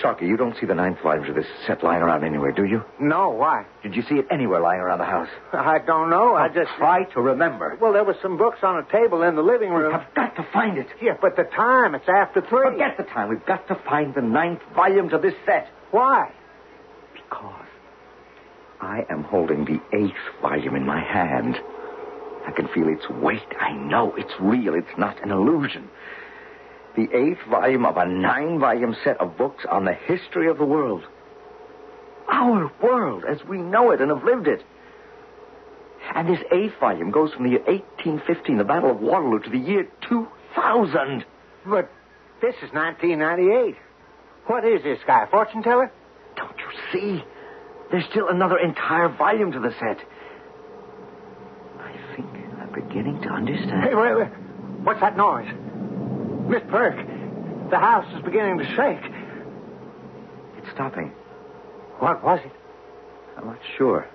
Sharky, 0.00 0.28
you 0.28 0.36
don't 0.36 0.56
see 0.60 0.66
the 0.66 0.76
ninth 0.76 1.00
volume 1.02 1.24
of 1.28 1.34
this 1.34 1.46
set 1.66 1.82
lying 1.82 2.02
around 2.02 2.22
anywhere, 2.22 2.52
do 2.52 2.64
you? 2.64 2.84
No, 3.00 3.30
why? 3.30 3.66
Did 3.82 3.96
you 3.96 4.02
see 4.02 4.14
it 4.14 4.26
anywhere 4.30 4.60
lying 4.60 4.80
around 4.80 4.98
the 4.98 5.04
house? 5.04 5.28
I 5.52 5.78
don't 5.84 6.08
know. 6.08 6.36
I 6.36 6.48
just. 6.48 6.70
Try 6.78 7.02
to 7.14 7.20
remember. 7.20 7.76
Well, 7.80 7.92
there 7.92 8.04
was 8.04 8.14
some 8.22 8.36
books 8.38 8.58
on 8.62 8.78
a 8.78 8.84
table 8.92 9.22
in 9.24 9.34
the 9.34 9.42
living 9.42 9.70
room. 9.70 9.92
I've 9.92 10.14
got 10.14 10.36
to 10.36 10.46
find 10.52 10.78
it. 10.78 10.86
Yeah, 11.02 11.16
but 11.20 11.34
the 11.34 11.42
time, 11.42 11.96
it's 11.96 12.08
after 12.08 12.40
three. 12.42 12.62
Forget 12.62 12.96
the 12.96 13.02
time. 13.02 13.28
We've 13.28 13.44
got 13.44 13.66
to 13.68 13.74
find 13.74 14.14
the 14.14 14.22
ninth 14.22 14.60
volume 14.76 15.08
to 15.08 15.18
this 15.18 15.34
set. 15.44 15.68
Why? 15.90 16.30
Because 17.14 17.66
I 18.80 19.04
am 19.10 19.24
holding 19.24 19.64
the 19.64 19.80
eighth 19.96 20.40
volume 20.40 20.76
in 20.76 20.86
my 20.86 21.00
hand. 21.02 21.56
I 22.46 22.52
can 22.52 22.68
feel 22.68 22.88
its 22.88 23.08
weight. 23.10 23.42
I 23.60 23.72
know 23.72 24.14
it's 24.16 24.32
real. 24.38 24.74
It's 24.74 24.96
not 24.96 25.20
an 25.24 25.32
illusion. 25.32 25.88
The 26.98 27.16
eighth 27.16 27.38
volume 27.48 27.86
of 27.86 27.96
a 27.96 28.04
nine 28.06 28.58
volume 28.58 28.96
set 29.04 29.20
of 29.20 29.38
books 29.38 29.64
on 29.70 29.84
the 29.84 29.92
history 29.92 30.48
of 30.48 30.58
the 30.58 30.64
world. 30.64 31.04
Our 32.28 32.72
world 32.82 33.22
as 33.24 33.38
we 33.48 33.58
know 33.58 33.92
it 33.92 34.00
and 34.00 34.10
have 34.10 34.24
lived 34.24 34.48
it. 34.48 34.64
And 36.12 36.28
this 36.28 36.40
eighth 36.50 36.74
volume 36.80 37.12
goes 37.12 37.32
from 37.32 37.44
the 37.44 37.50
year 37.50 37.62
1815, 37.66 38.58
the 38.58 38.64
Battle 38.64 38.90
of 38.90 38.98
Waterloo, 38.98 39.38
to 39.38 39.48
the 39.48 39.58
year 39.58 39.86
2000. 40.08 41.24
But 41.64 41.88
this 42.42 42.56
is 42.64 42.72
1998. 42.72 43.76
What 44.46 44.64
is 44.64 44.82
this 44.82 44.98
guy, 45.06 45.22
a 45.22 45.26
fortune 45.28 45.62
teller? 45.62 45.92
Don't 46.34 46.58
you 46.58 46.90
see? 46.92 47.24
There's 47.92 48.06
still 48.10 48.28
another 48.28 48.58
entire 48.58 49.08
volume 49.08 49.52
to 49.52 49.60
the 49.60 49.70
set. 49.78 49.98
I 51.78 51.92
think 52.16 52.26
I'm 52.60 52.72
beginning 52.74 53.22
to 53.22 53.28
understand. 53.28 53.84
Hey, 53.84 53.94
wait, 53.94 54.16
wait. 54.16 54.32
What's 54.82 54.98
that 54.98 55.16
noise? 55.16 55.46
Miss 56.48 56.62
Perk, 56.70 56.96
the 57.70 57.78
house 57.78 58.06
is 58.16 58.22
beginning 58.24 58.58
to 58.58 58.64
shake. 58.64 59.12
It's 60.56 60.70
stopping. 60.72 61.12
What 61.98 62.24
was 62.24 62.40
it? 62.42 62.52
I'm 63.36 63.46
not 63.46 63.58
sure. 63.76 64.06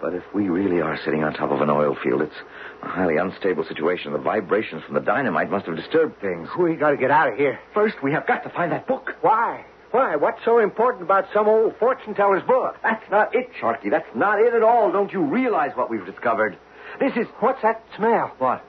But 0.00 0.14
if 0.14 0.24
we 0.34 0.48
really 0.48 0.80
are 0.80 0.98
sitting 1.04 1.22
on 1.22 1.32
top 1.34 1.52
of 1.52 1.60
an 1.60 1.70
oil 1.70 1.96
field, 2.02 2.22
it's 2.22 2.34
a 2.82 2.88
highly 2.88 3.16
unstable 3.16 3.64
situation. 3.64 4.12
The 4.12 4.18
vibrations 4.18 4.82
from 4.82 4.94
the 4.94 5.00
dynamite 5.00 5.50
must 5.50 5.66
have 5.66 5.76
disturbed 5.76 6.20
things. 6.20 6.48
We 6.58 6.74
got 6.74 6.90
to 6.90 6.96
get 6.96 7.12
out 7.12 7.32
of 7.32 7.38
here. 7.38 7.60
First, 7.72 8.02
we 8.02 8.10
have 8.10 8.26
got 8.26 8.42
to 8.42 8.50
find 8.50 8.72
that 8.72 8.88
book. 8.88 9.14
Why? 9.20 9.64
Why? 9.92 10.16
What's 10.16 10.44
so 10.44 10.58
important 10.58 11.04
about 11.04 11.26
some 11.32 11.46
old 11.46 11.76
fortune 11.78 12.14
teller's 12.14 12.42
book? 12.42 12.76
That's 12.82 13.08
not 13.08 13.36
it, 13.36 13.50
Sharky. 13.60 13.88
That's 13.88 14.08
not 14.16 14.40
it 14.40 14.52
at 14.52 14.64
all. 14.64 14.90
Don't 14.90 15.12
you 15.12 15.20
realize 15.20 15.70
what 15.76 15.88
we've 15.88 16.04
discovered? 16.04 16.58
This 16.98 17.12
is. 17.14 17.26
What's 17.38 17.62
that 17.62 17.84
smell? 17.96 18.32
What? 18.38 18.64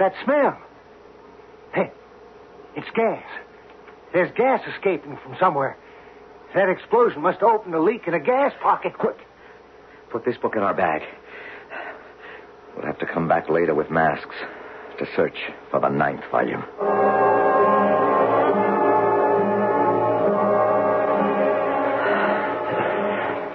That 0.00 0.14
smell. 0.24 0.58
Hey, 1.72 1.92
it's 2.78 2.90
gas. 2.94 3.24
There's 4.12 4.30
gas 4.36 4.60
escaping 4.74 5.18
from 5.22 5.36
somewhere. 5.40 5.76
That 6.54 6.68
explosion 6.68 7.22
must 7.22 7.40
have 7.40 7.50
opened 7.50 7.74
a 7.74 7.82
leak 7.82 8.06
in 8.06 8.14
a 8.14 8.20
gas 8.20 8.52
pocket. 8.62 8.96
Quick. 8.96 9.18
Put 10.10 10.24
this 10.24 10.36
book 10.36 10.54
in 10.56 10.62
our 10.62 10.74
bag. 10.74 11.02
We'll 12.76 12.86
have 12.86 12.98
to 13.00 13.06
come 13.06 13.26
back 13.26 13.50
later 13.50 13.74
with 13.74 13.90
masks 13.90 14.36
to 14.98 15.06
search 15.16 15.36
for 15.70 15.80
the 15.80 15.88
ninth 15.88 16.22
volume. 16.30 16.62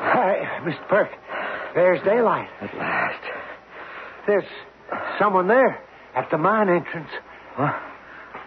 Hi, 0.02 0.62
Mr. 0.66 0.88
Perk. 0.90 1.10
There's 1.74 2.04
daylight. 2.04 2.50
At 2.62 2.76
last. 2.78 3.24
There's 4.28 4.44
someone 5.18 5.48
there 5.48 5.82
at 6.14 6.30
the 6.30 6.38
mine 6.38 6.70
entrance. 6.70 7.10
Huh? 7.56 7.93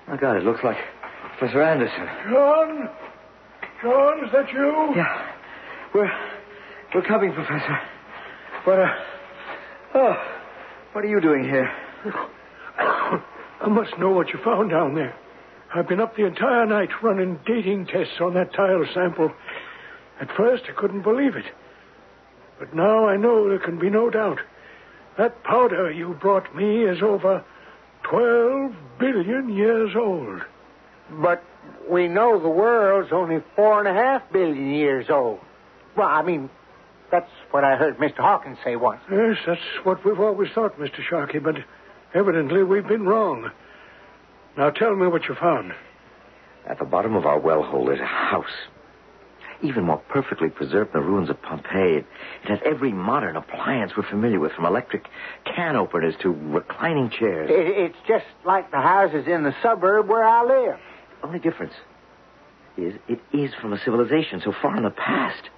Oh, 0.08 0.16
God, 0.16 0.36
it 0.36 0.44
looks 0.44 0.62
like 0.62 0.76
Professor 1.38 1.62
Anderson. 1.62 2.06
John? 2.30 2.88
John, 3.82 4.24
is 4.24 4.32
that 4.32 4.52
you? 4.52 4.92
Yeah. 4.94 5.32
We're 5.94 6.10
we're 6.94 7.02
coming, 7.02 7.32
Professor. 7.32 7.78
What 8.64 8.78
uh 8.78 8.86
Oh. 9.94 10.14
What 10.92 11.04
are 11.04 11.08
you 11.08 11.20
doing 11.20 11.44
here? 11.44 11.70
I 12.78 13.68
must 13.68 13.98
know 13.98 14.10
what 14.10 14.28
you 14.32 14.38
found 14.44 14.70
down 14.70 14.94
there. 14.94 15.14
I've 15.74 15.88
been 15.88 16.00
up 16.00 16.16
the 16.16 16.24
entire 16.26 16.66
night 16.66 16.90
running 17.02 17.38
dating 17.46 17.86
tests 17.86 18.14
on 18.20 18.34
that 18.34 18.54
tile 18.54 18.84
sample. 18.94 19.32
At 20.20 20.28
first, 20.36 20.64
I 20.68 20.80
couldn't 20.80 21.02
believe 21.02 21.36
it. 21.36 21.44
But 22.58 22.74
now 22.74 23.06
I 23.06 23.16
know 23.16 23.48
there 23.48 23.58
can 23.58 23.78
be 23.78 23.90
no 23.90 24.08
doubt. 24.08 24.38
That 25.18 25.42
powder 25.44 25.90
you 25.90 26.14
brought 26.20 26.54
me 26.54 26.84
is 26.84 27.02
over 27.02 27.44
12 28.10 28.72
billion 28.98 29.54
years 29.54 29.90
old. 29.96 30.42
But 31.10 31.42
we 31.90 32.08
know 32.08 32.40
the 32.40 32.48
world's 32.48 33.12
only 33.12 33.42
four 33.54 33.78
and 33.78 33.88
a 33.88 33.94
half 33.94 34.22
billion 34.32 34.74
years 34.74 35.06
old. 35.10 35.40
Well, 35.96 36.08
I 36.08 36.22
mean, 36.22 36.50
that's 37.10 37.30
what 37.50 37.64
I 37.64 37.76
heard 37.76 37.98
Mr. 37.98 38.18
Hawkins 38.18 38.58
say 38.64 38.76
once. 38.76 39.00
Yes, 39.10 39.36
that's 39.46 39.60
what 39.84 40.04
we've 40.04 40.20
always 40.20 40.50
thought, 40.54 40.78
Mr. 40.78 41.02
Sharkey, 41.08 41.38
but 41.38 41.56
evidently 42.14 42.62
we've 42.62 42.86
been 42.86 43.06
wrong. 43.06 43.50
Now 44.56 44.70
tell 44.70 44.94
me 44.94 45.06
what 45.06 45.24
you 45.28 45.34
found. 45.34 45.72
At 46.66 46.78
the 46.78 46.84
bottom 46.84 47.14
of 47.14 47.26
our 47.26 47.38
well 47.38 47.62
hole 47.62 47.90
is 47.90 48.00
a 48.00 48.04
house. 48.04 48.44
Even 49.62 49.84
more 49.84 49.98
perfectly 50.08 50.48
preserved 50.50 50.92
than 50.92 51.00
the 51.02 51.06
ruins 51.08 51.30
of 51.30 51.40
Pompeii. 51.42 51.98
It 52.44 52.48
has 52.48 52.58
every 52.64 52.92
modern 52.92 53.36
appliance 53.36 53.92
we're 53.96 54.08
familiar 54.08 54.38
with, 54.38 54.52
from 54.52 54.66
electric 54.66 55.06
can 55.44 55.76
openers 55.76 56.14
to 56.22 56.30
reclining 56.30 57.10
chairs. 57.10 57.48
It, 57.50 57.66
it's 57.66 57.98
just 58.06 58.26
like 58.44 58.70
the 58.70 58.80
houses 58.80 59.26
in 59.26 59.42
the 59.44 59.54
suburb 59.62 60.08
where 60.08 60.24
I 60.24 60.42
live. 60.42 60.78
The 61.20 61.26
only 61.26 61.38
difference 61.38 61.72
is 62.76 62.94
it 63.08 63.20
is 63.32 63.50
from 63.60 63.72
a 63.72 63.78
civilization 63.82 64.42
so 64.44 64.52
far 64.60 64.76
in 64.76 64.82
the 64.82 64.90
past. 64.90 65.48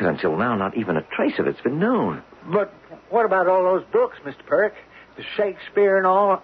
that 0.00 0.08
until 0.08 0.36
now, 0.36 0.56
not 0.56 0.76
even 0.76 0.96
a 0.96 1.02
trace 1.14 1.38
of 1.38 1.46
it's 1.46 1.60
been 1.60 1.78
known. 1.78 2.22
But 2.50 2.72
what 3.10 3.26
about 3.26 3.46
all 3.48 3.62
those 3.64 3.84
books, 3.92 4.16
Mr. 4.24 4.44
Perk? 4.46 4.74
The 5.16 5.24
Shakespeare 5.36 5.98
and 5.98 6.06
all. 6.06 6.42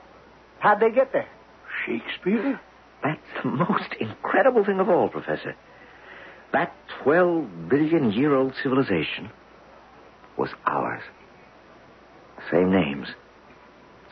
How'd 0.59 0.80
they 0.80 0.90
get 0.90 1.12
there? 1.12 1.28
Shakespeare? 1.87 2.61
That's 3.02 3.20
the 3.42 3.50
most 3.50 3.94
incredible 4.00 4.64
thing 4.64 4.80
of 4.80 4.88
all, 4.88 5.09
Professor. 5.09 5.54
That 6.55 6.73
12 7.03 7.69
billion 7.69 8.12
year 8.12 8.33
old 8.33 8.55
civilization 8.62 9.29
was 10.38 10.51
ours. 10.67 11.03
Same 12.49 12.71
names, 12.71 13.09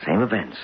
same 0.05 0.21
events, 0.21 0.57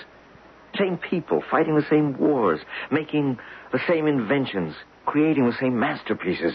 same 0.78 0.98
people 0.98 1.42
fighting 1.50 1.76
the 1.76 1.86
same 1.90 2.18
wars, 2.18 2.60
making 2.92 3.40
the 3.72 3.80
same 3.88 4.08
inventions, 4.08 4.76
creating 5.06 5.46
the 5.46 5.56
same 5.58 5.80
masterpieces. 5.80 6.54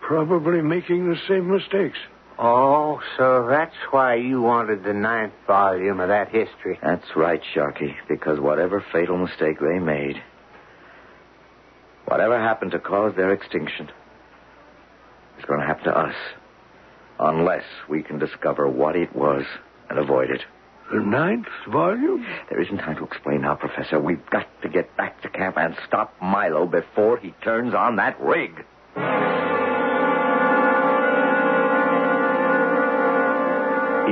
Probably 0.00 0.60
making 0.60 1.08
the 1.08 1.20
same 1.28 1.48
mistakes. 1.48 1.98
Oh, 2.36 3.00
so 3.16 3.46
that's 3.48 3.76
why 3.92 4.16
you 4.16 4.42
wanted 4.42 4.82
the 4.82 4.92
ninth 4.92 5.34
volume 5.46 6.00
of 6.00 6.08
that 6.08 6.30
history. 6.30 6.80
That's 6.82 7.14
right, 7.14 7.40
Sharky, 7.54 7.94
because 8.08 8.40
whatever 8.40 8.84
fatal 8.92 9.18
mistake 9.18 9.60
they 9.60 9.78
made, 9.78 10.20
whatever 12.06 12.36
happened 12.40 12.72
to 12.72 12.80
cause 12.80 13.14
their 13.14 13.32
extinction, 13.32 13.88
is 15.38 15.44
going 15.44 15.60
to 15.60 15.66
happen 15.66 15.84
to 15.84 15.98
us. 15.98 16.14
Unless 17.18 17.64
we 17.88 18.02
can 18.02 18.18
discover 18.18 18.68
what 18.68 18.96
it 18.96 19.14
was 19.14 19.44
and 19.88 19.98
avoid 19.98 20.30
it. 20.30 20.42
The 20.92 21.00
ninth 21.00 21.48
volume? 21.68 22.24
There 22.48 22.60
isn't 22.60 22.78
time 22.78 22.96
to 22.96 23.04
explain 23.04 23.40
now, 23.40 23.56
Professor. 23.56 23.98
We've 23.98 24.24
got 24.30 24.46
to 24.62 24.68
get 24.68 24.96
back 24.96 25.20
to 25.22 25.28
camp 25.28 25.56
and 25.58 25.74
stop 25.86 26.14
Milo 26.22 26.66
before 26.66 27.16
he 27.18 27.34
turns 27.42 27.74
on 27.74 27.96
that 27.96 28.20
rig. 28.20 28.64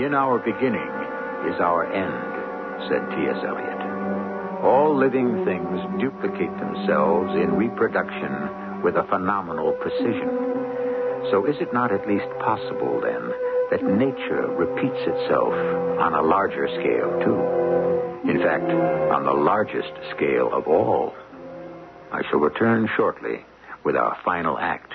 In 0.05 0.13
our 0.15 0.39
beginning 0.39 0.91
is 1.47 1.61
our 1.61 1.87
end, 1.93 2.89
said 2.89 3.09
T.S. 3.17 3.39
Eliot. 3.47 4.65
All 4.65 4.97
living 4.97 5.45
things 5.45 5.81
duplicate 6.01 6.59
themselves 6.59 7.31
in 7.35 7.55
reproduction 7.55 8.83
with 8.83 8.97
a 8.97 9.05
phenomenal 9.05 9.73
precision. 9.75 10.44
So 11.31 11.47
is 11.47 11.57
it 11.61 11.73
not 11.73 11.93
at 11.93 12.07
least 12.07 12.29
possible, 12.39 13.01
then, 13.01 13.33
that 13.71 13.83
nature 13.83 14.47
repeats 14.49 15.01
itself 15.01 15.53
on 15.99 16.15
a 16.15 16.23
larger 16.23 16.69
scale, 16.69 17.11
too? 17.25 18.31
In 18.31 18.39
fact, 18.39 18.71
on 19.13 19.25
the 19.25 19.33
largest 19.33 19.93
scale 20.17 20.51
of 20.53 20.67
all. 20.67 21.15
I 22.13 22.23
shall 22.31 22.41
return 22.41 22.89
shortly 22.97 23.45
with 23.85 23.97
our 23.97 24.17
final 24.25 24.59
act. 24.59 24.93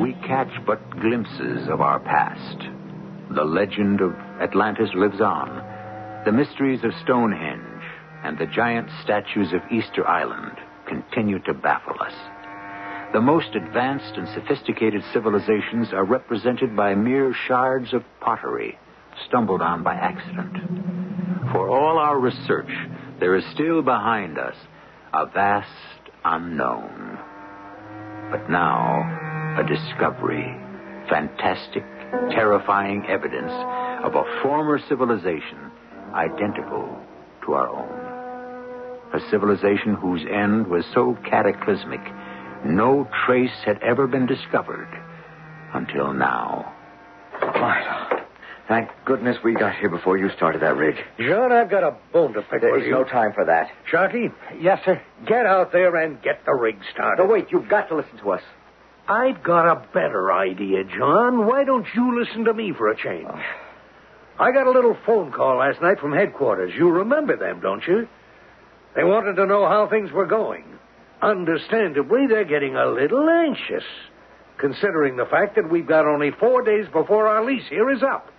We 0.00 0.14
catch 0.26 0.52
but 0.66 0.80
glimpses 1.00 1.68
of 1.68 1.80
our 1.80 2.00
past. 2.00 2.58
The 3.34 3.44
legend 3.44 4.00
of 4.00 4.14
Atlantis 4.40 4.90
lives 4.94 5.20
on. 5.20 5.79
The 6.22 6.32
mysteries 6.32 6.84
of 6.84 6.92
Stonehenge 7.02 7.82
and 8.22 8.36
the 8.36 8.44
giant 8.44 8.90
statues 9.02 9.54
of 9.54 9.62
Easter 9.72 10.06
Island 10.06 10.54
continue 10.86 11.38
to 11.44 11.54
baffle 11.54 11.96
us. 11.98 12.12
The 13.14 13.22
most 13.22 13.54
advanced 13.54 14.18
and 14.18 14.28
sophisticated 14.28 15.02
civilizations 15.14 15.94
are 15.94 16.04
represented 16.04 16.76
by 16.76 16.94
mere 16.94 17.32
shards 17.32 17.94
of 17.94 18.04
pottery 18.20 18.78
stumbled 19.28 19.62
on 19.62 19.82
by 19.82 19.94
accident. 19.94 20.58
For 21.52 21.70
all 21.70 21.98
our 21.98 22.20
research, 22.20 22.70
there 23.18 23.34
is 23.34 23.44
still 23.54 23.80
behind 23.80 24.38
us 24.38 24.56
a 25.14 25.24
vast 25.24 26.10
unknown. 26.22 27.18
But 28.30 28.50
now, 28.50 29.56
a 29.58 29.66
discovery, 29.66 30.54
fantastic, 31.08 31.84
terrifying 32.30 33.06
evidence 33.08 33.52
of 34.04 34.14
a 34.16 34.42
former 34.42 34.78
civilization 34.86 35.69
identical 36.14 36.98
to 37.46 37.52
our 37.54 37.68
own. 37.68 39.12
A 39.14 39.30
civilization 39.30 39.94
whose 39.94 40.22
end 40.30 40.66
was 40.68 40.84
so 40.94 41.16
cataclysmic, 41.28 42.00
no 42.64 43.08
trace 43.26 43.50
had 43.64 43.82
ever 43.82 44.06
been 44.06 44.26
discovered 44.26 44.88
until 45.74 46.12
now. 46.12 46.72
Milo, 47.40 48.22
thank 48.68 48.88
goodness 49.04 49.36
we 49.42 49.54
got 49.54 49.74
here 49.76 49.88
before 49.88 50.16
you 50.18 50.28
started 50.36 50.62
that 50.62 50.76
rig. 50.76 50.94
John, 51.18 51.50
I've 51.52 51.70
got 51.70 51.82
a 51.82 51.96
bone 52.12 52.34
to 52.34 52.42
pick 52.42 52.60
There 52.60 52.72
with 52.72 52.82
is 52.82 52.86
you. 52.86 52.92
no 52.92 53.04
time 53.04 53.32
for 53.32 53.44
that. 53.46 53.70
Sharky, 53.90 54.32
Yes, 54.60 54.80
sir. 54.84 55.00
get 55.26 55.46
out 55.46 55.72
there 55.72 55.96
and 55.96 56.20
get 56.22 56.44
the 56.46 56.52
rig 56.52 56.76
started. 56.92 57.22
No, 57.22 57.28
wait, 57.28 57.46
you've 57.50 57.68
got 57.68 57.88
to 57.88 57.96
listen 57.96 58.18
to 58.18 58.30
us. 58.32 58.42
I've 59.08 59.42
got 59.42 59.66
a 59.66 59.86
better 59.92 60.30
idea, 60.32 60.84
John. 60.84 61.46
Why 61.46 61.64
don't 61.64 61.86
you 61.96 62.20
listen 62.20 62.44
to 62.44 62.54
me 62.54 62.72
for 62.76 62.88
a 62.90 62.96
change? 62.96 63.26
Oh. 63.28 63.40
I 64.40 64.52
got 64.52 64.66
a 64.66 64.70
little 64.70 64.96
phone 65.04 65.32
call 65.32 65.58
last 65.58 65.82
night 65.82 66.00
from 66.00 66.14
headquarters. 66.14 66.72
You 66.74 66.88
remember 66.88 67.36
them, 67.36 67.60
don't 67.60 67.86
you? 67.86 68.08
They 68.96 69.04
wanted 69.04 69.34
to 69.34 69.44
know 69.44 69.68
how 69.68 69.86
things 69.86 70.10
were 70.10 70.24
going. 70.24 70.64
Understandably, 71.20 72.26
they're 72.26 72.46
getting 72.46 72.74
a 72.74 72.86
little 72.86 73.28
anxious, 73.28 73.84
considering 74.56 75.18
the 75.18 75.26
fact 75.26 75.56
that 75.56 75.70
we've 75.70 75.86
got 75.86 76.06
only 76.06 76.30
four 76.30 76.62
days 76.62 76.86
before 76.90 77.28
our 77.28 77.44
lease 77.44 77.68
here 77.68 77.90
is 77.90 78.02
up. 78.02 78.32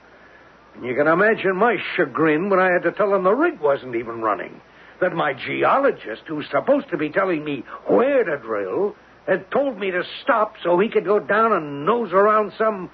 And 0.73 0.85
you 0.85 0.95
can 0.95 1.05
imagine 1.05 1.55
my 1.55 1.77
chagrin 1.95 2.49
when 2.49 2.59
I 2.59 2.71
had 2.71 2.81
to 2.83 2.93
tell 2.93 3.11
them 3.11 3.23
the 3.23 3.35
rig 3.35 3.59
wasn't 3.59 3.95
even 3.95 4.21
running. 4.21 4.59
That 5.01 5.13
my 5.13 5.33
geologist, 5.33 6.23
who's 6.27 6.49
supposed 6.49 6.89
to 6.89 6.97
be 6.97 7.11
telling 7.11 7.43
me 7.43 7.63
where 7.85 8.23
to 8.23 8.39
drill, 8.39 8.95
had 9.27 9.51
told 9.51 9.77
me 9.77 9.91
to 9.91 10.01
stop 10.23 10.55
so 10.63 10.79
he 10.79 10.89
could 10.89 11.05
go 11.05 11.19
down 11.19 11.53
and 11.53 11.85
nose 11.85 12.11
around 12.11 12.53
some 12.57 12.89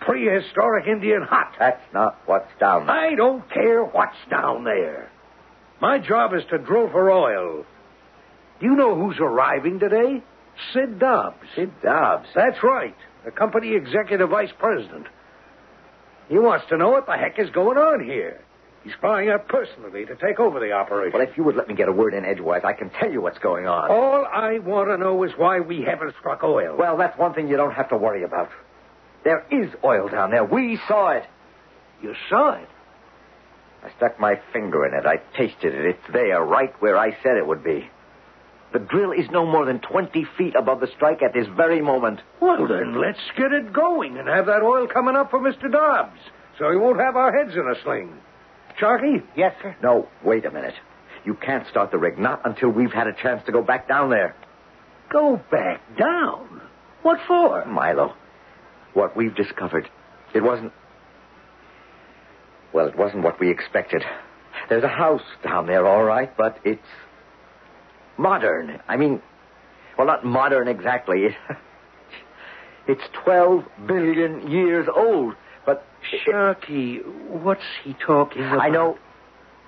prehistoric 0.00 0.86
Indian 0.86 1.22
hut. 1.22 1.52
That's 1.58 1.82
not 1.92 2.18
what's 2.26 2.50
down 2.60 2.86
there. 2.86 2.96
I 2.96 3.14
don't 3.14 3.48
care 3.50 3.84
what's 3.84 4.16
down 4.30 4.64
there. 4.64 5.10
My 5.80 5.98
job 5.98 6.32
is 6.34 6.42
to 6.50 6.58
drill 6.58 6.88
for 6.90 7.10
oil. 7.10 7.64
Do 8.60 8.66
you 8.66 8.74
know 8.76 8.94
who's 8.94 9.18
arriving 9.18 9.78
today? 9.78 10.22
Sid 10.72 10.98
Dobbs. 10.98 11.36
Sid 11.54 11.70
Dobbs. 11.82 12.28
That's 12.34 12.62
right. 12.62 12.96
The 13.24 13.30
company 13.30 13.74
executive 13.74 14.30
vice 14.30 14.52
president. 14.58 15.06
He 16.28 16.38
wants 16.38 16.66
to 16.70 16.76
know 16.76 16.90
what 16.90 17.06
the 17.06 17.12
heck 17.16 17.38
is 17.38 17.50
going 17.50 17.76
on 17.76 18.04
here. 18.04 18.40
He's 18.82 18.94
flying 19.00 19.28
out 19.28 19.48
personally 19.48 20.06
to 20.06 20.14
take 20.14 20.38
over 20.38 20.60
the 20.60 20.70
operation. 20.70 21.18
Well, 21.18 21.28
if 21.28 21.36
you 21.36 21.42
would 21.42 21.56
let 21.56 21.66
me 21.66 21.74
get 21.74 21.88
a 21.88 21.92
word 21.92 22.14
in 22.14 22.24
edgewise, 22.24 22.62
I 22.64 22.72
can 22.72 22.88
tell 22.90 23.10
you 23.10 23.20
what's 23.20 23.38
going 23.38 23.66
on. 23.66 23.90
All 23.90 24.24
I 24.24 24.60
want 24.60 24.88
to 24.90 24.96
know 24.96 25.24
is 25.24 25.32
why 25.36 25.58
we 25.58 25.82
haven't 25.82 26.14
struck 26.20 26.44
oil. 26.44 26.76
Well, 26.78 26.96
that's 26.96 27.18
one 27.18 27.34
thing 27.34 27.48
you 27.48 27.56
don't 27.56 27.72
have 27.72 27.88
to 27.88 27.96
worry 27.96 28.22
about. 28.22 28.48
There 29.26 29.44
is 29.50 29.74
oil 29.82 30.08
down 30.08 30.30
there. 30.30 30.44
We 30.44 30.78
saw 30.86 31.08
it. 31.08 31.24
you 32.00 32.14
saw 32.30 32.52
it. 32.52 32.68
I 33.82 33.90
stuck 33.96 34.20
my 34.20 34.40
finger 34.52 34.86
in 34.86 34.94
it. 34.94 35.04
I 35.04 35.16
tasted 35.36 35.74
it. 35.74 35.84
It's 35.84 36.12
there, 36.12 36.40
right 36.44 36.72
where 36.80 36.96
I 36.96 37.10
said 37.24 37.36
it 37.36 37.44
would 37.44 37.64
be. 37.64 37.90
The 38.72 38.78
drill 38.78 39.10
is 39.10 39.28
no 39.32 39.44
more 39.44 39.64
than 39.64 39.80
20 39.80 40.24
feet 40.38 40.54
above 40.54 40.78
the 40.78 40.86
strike 40.94 41.22
at 41.22 41.34
this 41.34 41.48
very 41.56 41.82
moment. 41.82 42.20
Well, 42.40 42.68
then 42.68 43.00
let's 43.00 43.18
get 43.36 43.50
it 43.50 43.72
going 43.72 44.16
and 44.16 44.28
have 44.28 44.46
that 44.46 44.62
oil 44.62 44.86
coming 44.86 45.16
up 45.16 45.32
for 45.32 45.40
Mr. 45.40 45.72
Dobbs 45.72 46.20
so 46.56 46.70
he 46.70 46.76
won't 46.76 47.00
have 47.00 47.16
our 47.16 47.36
heads 47.36 47.56
in 47.56 47.66
a 47.66 47.74
sling. 47.82 48.16
Sharky? 48.80 49.24
Yes, 49.34 49.56
sir. 49.60 49.74
No, 49.82 50.08
wait 50.24 50.44
a 50.44 50.52
minute. 50.52 50.74
You 51.24 51.34
can't 51.34 51.66
start 51.66 51.90
the 51.90 51.98
rig, 51.98 52.16
not 52.16 52.42
until 52.44 52.68
we've 52.68 52.92
had 52.92 53.08
a 53.08 53.12
chance 53.12 53.42
to 53.46 53.52
go 53.52 53.60
back 53.60 53.88
down 53.88 54.08
there. 54.08 54.36
Go 55.10 55.42
back 55.50 55.80
down. 55.98 56.60
What 57.02 57.18
for? 57.26 57.64
Milo, 57.64 58.14
what 58.96 59.16
we've 59.16 59.34
discovered, 59.34 59.88
it 60.34 60.42
wasn't. 60.42 60.72
Well, 62.72 62.86
it 62.88 62.96
wasn't 62.96 63.22
what 63.22 63.38
we 63.38 63.50
expected. 63.50 64.02
There's 64.68 64.84
a 64.84 64.88
house 64.88 65.22
down 65.44 65.66
there, 65.66 65.86
all 65.86 66.02
right, 66.02 66.34
but 66.36 66.58
it's 66.64 66.80
modern. 68.16 68.80
I 68.88 68.96
mean, 68.96 69.22
well, 69.96 70.06
not 70.06 70.24
modern 70.24 70.68
exactly. 70.68 71.36
It's 72.88 73.02
12 73.24 73.64
billion 73.86 74.48
years 74.48 74.86
old, 74.94 75.34
but. 75.64 75.84
Sharky, 76.24 77.04
what's 77.28 77.60
he 77.82 77.94
talking 77.94 78.42
about? 78.44 78.60
I 78.60 78.68
know. 78.68 78.96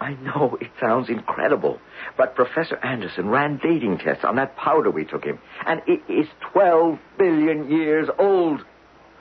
I 0.01 0.13
know 0.13 0.57
it 0.61 0.71
sounds 0.81 1.09
incredible, 1.09 1.81
but 2.17 2.37
Professor 2.37 2.77
Anderson 2.77 3.29
ran 3.29 3.59
dating 3.61 3.99
tests 3.99 4.25
on 4.25 4.37
that 4.37 4.57
powder 4.57 4.93
we 4.93 5.05
took 5.05 5.25
him, 5.25 5.41
and 5.67 5.83
it 5.89 6.01
is 6.09 6.29
12 6.53 7.01
billion 7.19 7.69
years 7.69 8.09
old. 8.21 8.65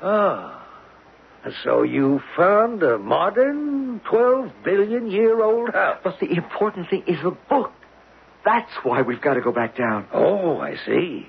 Ah. 0.02 0.64
So 1.64 1.84
you 1.84 2.22
found 2.36 2.84
a 2.84 2.98
modern 2.98 4.02
12 4.10 4.52
billion 4.64 5.10
year 5.10 5.42
old 5.42 5.74
house. 5.74 6.00
But 6.04 6.20
the 6.20 6.32
important 6.32 6.90
thing 6.90 7.04
is 7.08 7.22
the 7.24 7.38
book. 7.50 7.72
That's 8.44 8.72
why 8.84 9.02
we've 9.02 9.22
got 9.22 9.36
to 9.36 9.42
go 9.42 9.52
back 9.52 9.78
down. 9.78 10.08
Oh, 10.14 10.58
I 10.60 10.76
see. 10.86 11.28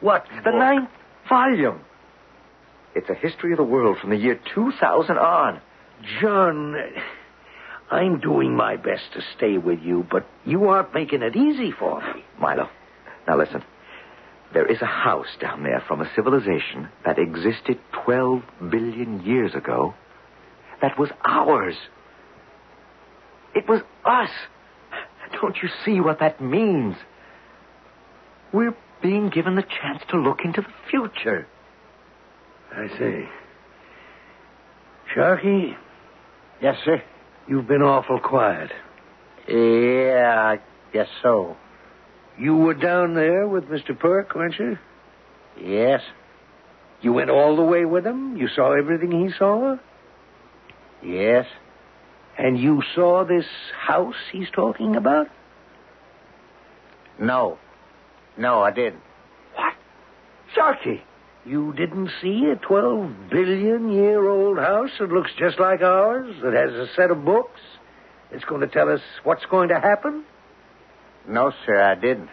What? 0.00 0.26
The 0.44 0.50
book? 0.50 0.54
ninth 0.54 0.90
volume. 1.28 1.80
It's 2.94 3.08
a 3.08 3.14
history 3.14 3.52
of 3.52 3.58
the 3.58 3.64
world 3.64 3.98
from 4.00 4.10
the 4.10 4.16
year 4.16 4.38
2000 4.54 5.18
on. 5.18 5.60
John, 6.20 6.76
I'm 7.90 8.20
doing 8.20 8.54
my 8.56 8.76
best 8.76 9.02
to 9.14 9.22
stay 9.36 9.58
with 9.58 9.80
you, 9.82 10.06
but 10.10 10.26
you 10.44 10.68
aren't 10.68 10.94
making 10.94 11.22
it 11.22 11.34
easy 11.34 11.72
for 11.72 12.00
me. 12.14 12.24
Milo, 12.38 12.68
now 13.26 13.36
listen. 13.38 13.64
There 14.54 14.70
is 14.70 14.80
a 14.80 14.86
house 14.86 15.26
down 15.40 15.64
there 15.64 15.82
from 15.86 16.00
a 16.00 16.10
civilization 16.14 16.88
that 17.04 17.18
existed 17.18 17.78
12 18.04 18.42
billion 18.70 19.20
years 19.24 19.54
ago 19.54 19.94
that 20.80 20.98
was 20.98 21.10
ours. 21.24 21.74
It 23.54 23.68
was 23.68 23.80
us. 24.04 24.30
Don't 25.40 25.56
you 25.62 25.68
see 25.84 26.00
what 26.00 26.20
that 26.20 26.40
means? 26.40 26.94
We're 28.52 28.74
being 29.02 29.28
given 29.28 29.56
the 29.56 29.62
chance 29.64 30.02
to 30.10 30.16
look 30.18 30.38
into 30.44 30.60
the 30.62 30.68
future. 30.88 31.46
I 32.72 32.86
see. 32.98 33.24
Sharky, 35.14 35.76
Yes, 36.62 36.76
sir. 36.84 37.02
you've 37.48 37.66
been 37.66 37.82
awful 37.82 38.20
quiet. 38.20 38.70
Yeah, 39.48 40.34
I 40.56 40.60
guess 40.92 41.08
so. 41.22 41.56
You 42.38 42.56
were 42.56 42.74
down 42.74 43.14
there 43.14 43.46
with 43.46 43.64
Mr. 43.64 43.98
Perk, 43.98 44.34
weren't 44.34 44.58
you? 44.58 44.78
Yes. 45.60 46.02
You 47.00 47.12
went 47.12 47.30
all 47.30 47.56
the 47.56 47.62
way 47.62 47.84
with 47.84 48.06
him? 48.06 48.36
You 48.36 48.48
saw 48.48 48.72
everything 48.72 49.12
he 49.12 49.32
saw? 49.38 49.76
Yes. 51.02 51.46
And 52.36 52.58
you 52.58 52.82
saw 52.94 53.24
this 53.24 53.44
house 53.78 54.16
he's 54.32 54.50
talking 54.50 54.96
about? 54.96 55.28
No. 57.18 57.58
No, 58.36 58.60
I 58.60 58.72
didn't. 58.72 59.02
What? 59.54 59.74
Sharky, 60.56 61.02
you 61.44 61.72
didn't 61.74 62.10
see 62.20 62.46
a 62.46 62.56
12 62.56 63.30
billion 63.30 63.92
year 63.92 64.26
old 64.28 64.58
house 64.58 64.90
that 64.98 65.10
looks 65.10 65.30
just 65.38 65.60
like 65.60 65.82
ours, 65.82 66.34
that 66.42 66.52
has 66.54 66.72
a 66.72 66.88
set 66.96 67.10
of 67.10 67.24
books? 67.24 67.60
It's 68.32 68.44
going 68.44 68.62
to 68.62 68.66
tell 68.66 68.88
us 68.88 69.00
what's 69.22 69.44
going 69.46 69.68
to 69.68 69.78
happen? 69.78 70.24
No, 71.28 71.52
sir, 71.64 71.80
I 71.80 71.94
didn't. 71.94 72.28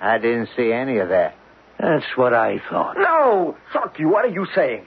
I 0.00 0.18
didn't 0.18 0.48
see 0.56 0.72
any 0.72 0.98
of 0.98 1.08
that. 1.08 1.34
That's 1.78 2.04
what 2.16 2.34
I 2.34 2.60
thought. 2.70 2.96
No! 2.98 3.56
fuck 3.72 3.98
you! 3.98 4.08
what 4.08 4.24
are 4.24 4.28
you 4.28 4.46
saying? 4.54 4.86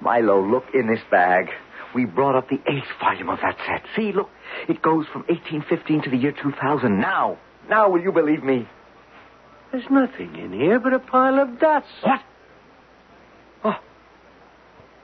Milo, 0.00 0.40
look 0.46 0.64
in 0.74 0.86
this 0.86 1.00
bag. 1.10 1.48
We 1.94 2.04
brought 2.04 2.36
up 2.36 2.48
the 2.48 2.60
eighth 2.70 2.86
volume 3.00 3.30
of 3.30 3.38
that 3.42 3.56
set. 3.66 3.82
See, 3.96 4.12
look. 4.12 4.28
It 4.68 4.82
goes 4.82 5.06
from 5.12 5.22
1815 5.22 6.02
to 6.02 6.10
the 6.10 6.16
year 6.16 6.32
2000. 6.32 7.00
Now. 7.00 7.38
Now, 7.68 7.90
will 7.90 8.00
you 8.00 8.12
believe 8.12 8.42
me? 8.42 8.68
There's 9.72 9.90
nothing 9.90 10.36
in 10.36 10.52
here 10.52 10.78
but 10.78 10.92
a 10.92 10.98
pile 10.98 11.38
of 11.40 11.58
dots. 11.58 11.86
What? 12.02 12.20
Oh. 13.64 13.76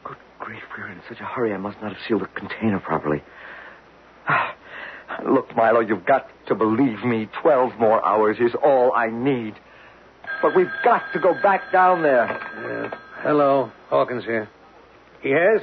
Good 0.04 0.16
grief, 0.38 0.62
we're 0.76 0.88
in 0.88 1.00
such 1.08 1.20
a 1.20 1.24
hurry. 1.24 1.52
I 1.52 1.58
must 1.58 1.80
not 1.82 1.92
have 1.92 2.02
sealed 2.06 2.22
the 2.22 2.26
container 2.26 2.80
properly. 2.80 3.22
Ah. 4.28 4.53
Look, 5.24 5.54
Milo, 5.56 5.80
you've 5.80 6.04
got 6.04 6.28
to 6.48 6.54
believe 6.54 7.04
me. 7.04 7.28
Twelve 7.42 7.78
more 7.78 8.04
hours 8.04 8.38
is 8.40 8.54
all 8.62 8.92
I 8.92 9.08
need. 9.08 9.54
But 10.42 10.54
we've 10.56 10.72
got 10.82 11.02
to 11.12 11.20
go 11.20 11.34
back 11.42 11.72
down 11.72 12.02
there. 12.02 12.24
Uh, 12.24 12.96
hello, 13.22 13.70
Hawkins 13.88 14.24
here. 14.24 14.48
He 15.22 15.30
has? 15.30 15.62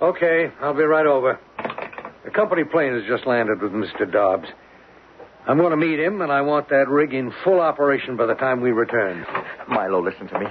Okay, 0.00 0.50
I'll 0.60 0.74
be 0.74 0.82
right 0.82 1.06
over. 1.06 1.38
The 2.24 2.30
company 2.30 2.64
plane 2.64 2.92
has 2.92 3.04
just 3.06 3.26
landed 3.26 3.62
with 3.62 3.72
Mr. 3.72 4.10
Dobbs. 4.10 4.48
I'm 5.46 5.58
going 5.58 5.70
to 5.70 5.76
meet 5.76 5.98
him, 5.98 6.20
and 6.20 6.30
I 6.30 6.42
want 6.42 6.68
that 6.68 6.88
rig 6.88 7.14
in 7.14 7.32
full 7.42 7.60
operation 7.60 8.16
by 8.16 8.26
the 8.26 8.34
time 8.34 8.60
we 8.60 8.70
return. 8.70 9.26
Milo, 9.68 10.02
listen 10.02 10.28
to 10.28 10.38
me. 10.38 10.46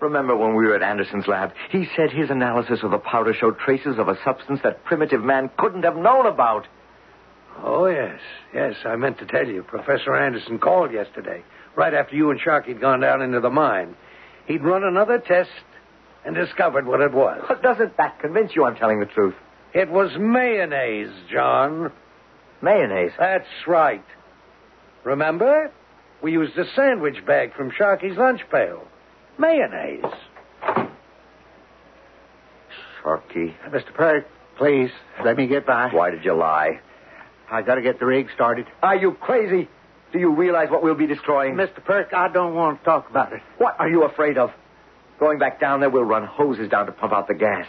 Remember 0.00 0.34
when 0.34 0.54
we 0.54 0.64
were 0.66 0.74
at 0.74 0.82
Anderson's 0.82 1.26
lab? 1.26 1.52
He 1.70 1.86
said 1.94 2.10
his 2.10 2.30
analysis 2.30 2.80
of 2.82 2.90
the 2.90 2.98
powder 2.98 3.34
showed 3.34 3.58
traces 3.58 3.98
of 3.98 4.08
a 4.08 4.18
substance 4.24 4.60
that 4.62 4.84
primitive 4.84 5.22
man 5.22 5.50
couldn't 5.58 5.82
have 5.82 5.96
known 5.96 6.26
about. 6.26 6.66
Oh, 7.58 7.86
yes. 7.86 8.20
Yes, 8.54 8.74
I 8.84 8.96
meant 8.96 9.18
to 9.18 9.26
tell 9.26 9.46
you. 9.46 9.62
Professor 9.62 10.16
Anderson 10.16 10.58
called 10.58 10.92
yesterday, 10.92 11.42
right 11.76 11.92
after 11.92 12.16
you 12.16 12.30
and 12.30 12.40
Sharky 12.40 12.68
had 12.68 12.80
gone 12.80 13.00
down 13.00 13.22
into 13.22 13.40
the 13.40 13.50
mine. 13.50 13.96
He'd 14.46 14.62
run 14.64 14.82
another 14.84 15.18
test 15.18 15.50
and 16.24 16.34
discovered 16.34 16.86
what 16.86 17.00
it 17.00 17.12
was. 17.12 17.44
But 17.48 17.62
doesn't 17.62 17.96
that 17.96 18.18
convince 18.20 18.52
you 18.54 18.64
I'm 18.64 18.76
telling 18.76 19.00
the 19.00 19.06
truth? 19.06 19.34
It 19.74 19.90
was 19.90 20.10
mayonnaise, 20.18 21.12
John. 21.30 21.92
Mayonnaise. 22.62 23.12
That's 23.18 23.46
right. 23.66 24.04
Remember? 25.04 25.70
We 26.22 26.32
used 26.32 26.56
a 26.58 26.64
sandwich 26.74 27.24
bag 27.26 27.54
from 27.54 27.70
Sharky's 27.70 28.18
lunch 28.18 28.40
pail. 28.50 28.86
Mayonnaise. 29.38 30.04
Sharky. 33.02 33.54
Mr. 33.68 33.94
Perk, 33.94 34.26
please, 34.58 34.90
let 35.24 35.36
me 35.36 35.46
get 35.46 35.66
by. 35.66 35.88
Why 35.90 36.10
did 36.10 36.24
you 36.24 36.34
lie? 36.34 36.80
I 37.50 37.62
gotta 37.62 37.82
get 37.82 37.98
the 37.98 38.06
rig 38.06 38.28
started. 38.34 38.66
Are 38.82 38.96
you 38.96 39.12
crazy? 39.12 39.68
Do 40.12 40.18
you 40.18 40.34
realize 40.34 40.70
what 40.70 40.82
we'll 40.82 40.94
be 40.94 41.06
destroying? 41.06 41.54
Mr. 41.54 41.84
Perk, 41.84 42.12
I 42.12 42.28
don't 42.28 42.54
want 42.54 42.80
to 42.80 42.84
talk 42.84 43.10
about 43.10 43.32
it. 43.32 43.40
What 43.58 43.76
are 43.78 43.88
you 43.88 44.04
afraid 44.04 44.38
of? 44.38 44.50
Going 45.18 45.38
back 45.38 45.60
down 45.60 45.80
there, 45.80 45.90
we'll 45.90 46.04
run 46.04 46.26
hoses 46.26 46.68
down 46.68 46.86
to 46.86 46.92
pump 46.92 47.12
out 47.12 47.28
the 47.28 47.34
gas. 47.34 47.66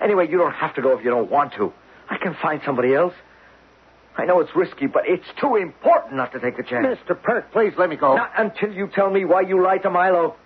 Anyway, 0.00 0.28
you 0.28 0.38
don't 0.38 0.52
have 0.54 0.74
to 0.76 0.82
go 0.82 0.96
if 0.98 1.04
you 1.04 1.10
don't 1.10 1.30
want 1.30 1.52
to. 1.54 1.72
I 2.08 2.16
can 2.18 2.36
find 2.40 2.60
somebody 2.64 2.94
else. 2.94 3.14
I 4.16 4.24
know 4.24 4.40
it's 4.40 4.54
risky, 4.56 4.86
but 4.86 5.02
it's 5.06 5.26
too 5.40 5.56
important 5.56 6.14
not 6.14 6.32
to 6.32 6.40
take 6.40 6.56
the 6.56 6.62
chance. 6.62 6.86
Mr. 6.86 7.20
Perk, 7.20 7.52
please 7.52 7.74
let 7.76 7.90
me 7.90 7.96
go. 7.96 8.16
Not 8.16 8.32
until 8.36 8.72
you 8.72 8.88
tell 8.94 9.10
me 9.10 9.24
why 9.24 9.42
you 9.42 9.62
lied 9.62 9.82
to 9.82 9.90
Milo. 9.90 10.36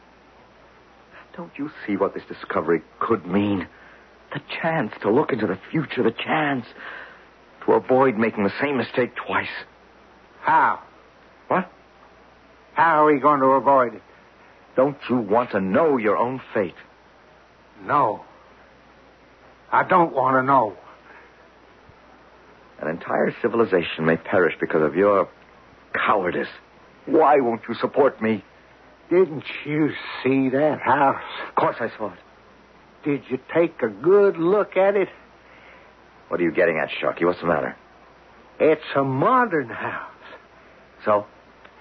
Don't 1.37 1.53
you 1.57 1.71
see 1.87 1.97
what 1.97 2.15
this 2.15 2.25
discovery 2.29 2.83
could 2.99 3.27
mean? 3.27 3.69
The 4.35 4.41
chance 4.61 4.93
to 5.03 5.11
look 5.11 5.33
into 5.33 5.47
the 5.47 5.59
future, 5.71 6.03
the 6.03 6.11
chance 6.11 6.67
to 7.67 7.73
avoid 7.73 8.17
making 8.17 8.45
the 8.45 8.53
same 8.61 8.77
mistake 8.77 9.15
twice. 9.15 9.49
How? 10.41 10.81
What? 11.49 11.71
How 12.75 13.05
are 13.05 13.13
we 13.13 13.21
going 13.21 13.41
to 13.41 13.47
avoid 13.47 13.95
it? 13.95 14.03
Don't 14.77 14.97
you 15.09 15.17
want 15.19 15.51
to 15.51 15.61
know 15.61 15.97
your 15.97 16.17
own 16.17 16.41
fate? 16.55 16.75
No. 17.85 18.25
I 19.73 19.85
don't 19.85 20.15
want 20.15 20.37
to 20.37 20.43
know. 20.43 20.77
An 22.81 22.89
entire 22.89 23.35
civilization 23.43 24.07
may 24.07 24.17
perish 24.17 24.55
because 24.59 24.83
of 24.83 24.97
your 24.97 25.29
cowardice. 25.93 26.49
Why 27.07 27.41
won't 27.41 27.63
you 27.69 27.75
support 27.75 28.23
me? 28.23 28.45
Didn't 29.11 29.45
you 29.67 29.91
see 30.23 30.49
that 30.51 30.81
house? 30.81 31.23
Of 31.49 31.55
course 31.57 31.77
I 31.81 31.91
saw 31.99 32.13
it. 32.13 32.19
Did 33.05 33.23
you 33.29 33.39
take 33.53 33.83
a 33.83 33.89
good 33.89 34.37
look 34.37 34.77
at 34.77 34.97
it? 34.97 35.09
What 36.31 36.39
are 36.39 36.45
you 36.45 36.53
getting 36.53 36.79
at, 36.79 36.91
Sharky? 36.91 37.25
What's 37.25 37.41
the 37.41 37.49
matter? 37.49 37.75
It's 38.61 38.85
a 38.95 39.03
modern 39.03 39.69
house. 39.69 40.13
So? 41.05 41.27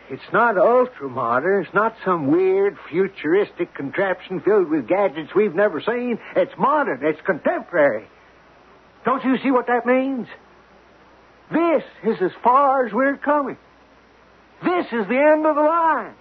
It's 0.10 0.34
not 0.34 0.58
ultra 0.58 1.08
modern. 1.08 1.64
It's 1.64 1.74
not 1.76 1.96
some 2.04 2.32
weird, 2.32 2.76
futuristic 2.90 3.76
contraption 3.76 4.40
filled 4.40 4.70
with 4.70 4.88
gadgets 4.88 5.36
we've 5.36 5.54
never 5.54 5.80
seen. 5.82 6.18
It's 6.36 6.52
modern. 6.58 7.06
It's 7.06 7.22
contemporary. 7.28 8.08
Don't 9.06 9.24
you 9.24 9.38
see 9.38 9.52
what 9.52 9.68
that 9.68 9.86
means? 9.86 10.28
This 11.52 11.84
is 12.04 12.20
as 12.20 12.32
far 12.44 12.88
as 12.88 12.92
we're 12.92 13.18
coming. 13.18 13.58
This 14.64 14.88
is 14.88 15.08
the 15.08 15.32
end 15.32 15.46
of 15.46 15.58
the 15.58 15.62
line. 15.62 16.16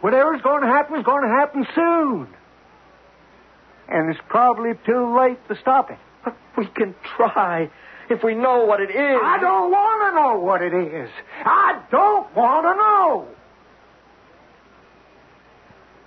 Whatever's 0.00 0.42
going 0.42 0.62
to 0.62 0.66
happen 0.66 0.98
is 0.98 1.04
going 1.04 1.22
to 1.22 1.28
happen 1.28 1.68
soon. 1.72 2.26
And 3.88 4.10
it's 4.10 4.20
probably 4.28 4.72
too 4.84 5.16
late 5.16 5.38
to 5.46 5.56
stop 5.60 5.92
it. 5.92 5.98
But 6.54 6.64
we 6.64 6.66
can 6.66 6.94
try 7.16 7.70
if 8.10 8.22
we 8.22 8.34
know 8.34 8.64
what 8.64 8.80
it 8.80 8.90
is. 8.90 9.20
I 9.22 9.38
don't 9.40 9.70
want 9.70 10.10
to 10.10 10.14
know 10.20 10.38
what 10.38 10.62
it 10.62 10.74
is. 10.74 11.10
I 11.44 11.82
don't 11.90 12.34
want 12.36 12.64
to 12.64 12.76
know. 12.76 13.28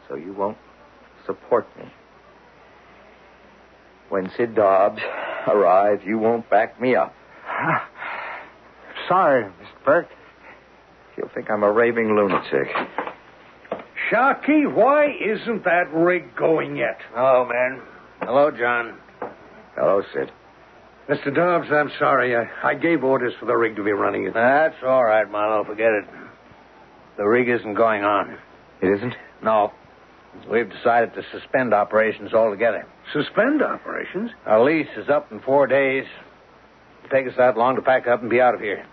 So 0.08 0.16
you 0.16 0.34
won't 0.34 0.58
support 1.26 1.68
me. 1.78 1.92
When 4.10 4.30
Sid 4.38 4.56
Dobbs 4.56 5.02
arrives, 5.48 6.04
you 6.06 6.20
won't 6.20 6.48
back 6.50 6.80
me 6.80 6.96
up. 6.96 7.14
Sorry, 9.08 9.46
Mr. 9.46 9.86
Burke. 9.86 10.10
You'll 11.18 11.30
think 11.30 11.50
I'm 11.50 11.64
a 11.64 11.72
raving 11.72 12.16
lunatic. 12.16 12.68
Sharky, 14.12 14.72
why 14.72 15.08
isn't 15.08 15.64
that 15.64 15.92
rig 15.92 16.36
going 16.36 16.76
yet? 16.76 17.00
Oh, 17.16 17.46
man. 17.46 17.82
Hello, 18.22 18.52
John. 18.52 19.00
Hello, 19.76 20.02
Sid. 20.14 20.32
Mr. 21.10 21.36
Dobbs, 21.36 21.68
I'm 21.72 21.92
sorry. 22.00 22.36
I, 22.36 22.48
I 22.64 22.74
gave 22.76 23.04
orders 23.04 23.34
for 23.40 23.46
the 23.46 23.54
rig 23.56 23.76
to 23.76 23.84
be 23.84 23.92
running. 23.92 24.32
That's 24.34 24.76
all 24.84 25.04
right, 25.04 25.30
Marlowe. 25.30 25.66
Forget 25.66 25.92
it. 25.92 26.06
The 27.18 27.26
rig 27.26 27.50
isn't 27.50 27.76
going 27.76 28.04
on. 28.04 28.38
It 28.82 28.88
isn't? 28.88 29.14
No. 29.44 29.72
We've 30.50 30.70
decided 30.70 31.14
to 31.14 31.22
suspend 31.32 31.74
operations 31.74 32.34
altogether. 32.34 32.86
Suspend 33.14 33.62
operations? 33.62 34.32
Our 34.46 34.64
lease 34.64 34.88
is 34.98 35.10
up 35.10 35.32
in 35.32 35.40
four 35.42 35.68
days. 35.68 36.06
It'll 37.04 37.10
take 37.10 37.28
us 37.28 37.34
that 37.38 37.58
long 37.58 37.76
to 37.76 37.82
pack 37.82 38.08
up 38.08 38.22
and 38.22 38.30
be 38.30 38.42
out 38.42 38.56
of 38.56 38.62
here. 38.62 38.86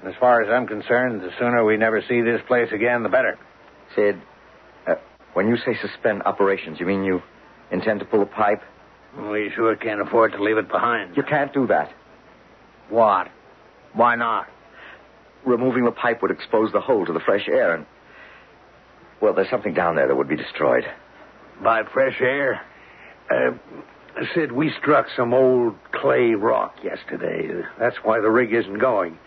And 0.00 0.08
as 0.12 0.18
far 0.18 0.42
as 0.42 0.48
I'm 0.50 0.66
concerned, 0.66 1.20
the 1.20 1.30
sooner 1.38 1.64
we 1.64 1.76
never 1.76 2.02
see 2.08 2.22
this 2.22 2.40
place 2.46 2.68
again, 2.72 3.02
the 3.02 3.08
better. 3.08 3.38
Sid, 3.94 4.20
uh, 4.86 4.94
when 5.34 5.48
you 5.48 5.56
say 5.58 5.76
suspend 5.80 6.22
operations, 6.24 6.80
you 6.80 6.86
mean 6.86 7.04
you 7.04 7.22
intend 7.70 8.00
to 8.00 8.06
pull 8.06 8.22
a 8.22 8.26
pipe? 8.26 8.62
We 9.16 9.50
sure 9.54 9.74
can't 9.76 10.00
afford 10.00 10.32
to 10.32 10.42
leave 10.42 10.56
it 10.56 10.68
behind. 10.68 11.16
You 11.16 11.22
can't 11.22 11.52
do 11.52 11.66
that. 11.66 11.92
What? 12.88 13.28
Why 13.92 14.14
not? 14.16 14.46
Removing 15.44 15.84
the 15.84 15.90
pipe 15.90 16.22
would 16.22 16.30
expose 16.30 16.72
the 16.72 16.80
hole 16.80 17.06
to 17.06 17.12
the 17.12 17.20
fresh 17.20 17.48
air, 17.48 17.74
and. 17.74 17.86
Well, 19.20 19.34
there's 19.34 19.50
something 19.50 19.74
down 19.74 19.96
there 19.96 20.08
that 20.08 20.16
would 20.16 20.28
be 20.28 20.36
destroyed. 20.36 20.84
By 21.62 21.82
fresh 21.92 22.20
air? 22.20 22.62
Uh, 23.30 23.52
Sid, 24.34 24.52
we 24.52 24.72
struck 24.80 25.06
some 25.16 25.34
old 25.34 25.76
clay 25.92 26.34
rock 26.34 26.76
yesterday. 26.82 27.62
That's 27.78 27.96
why 28.02 28.20
the 28.20 28.30
rig 28.30 28.52
isn't 28.52 28.78
going. 28.78 29.18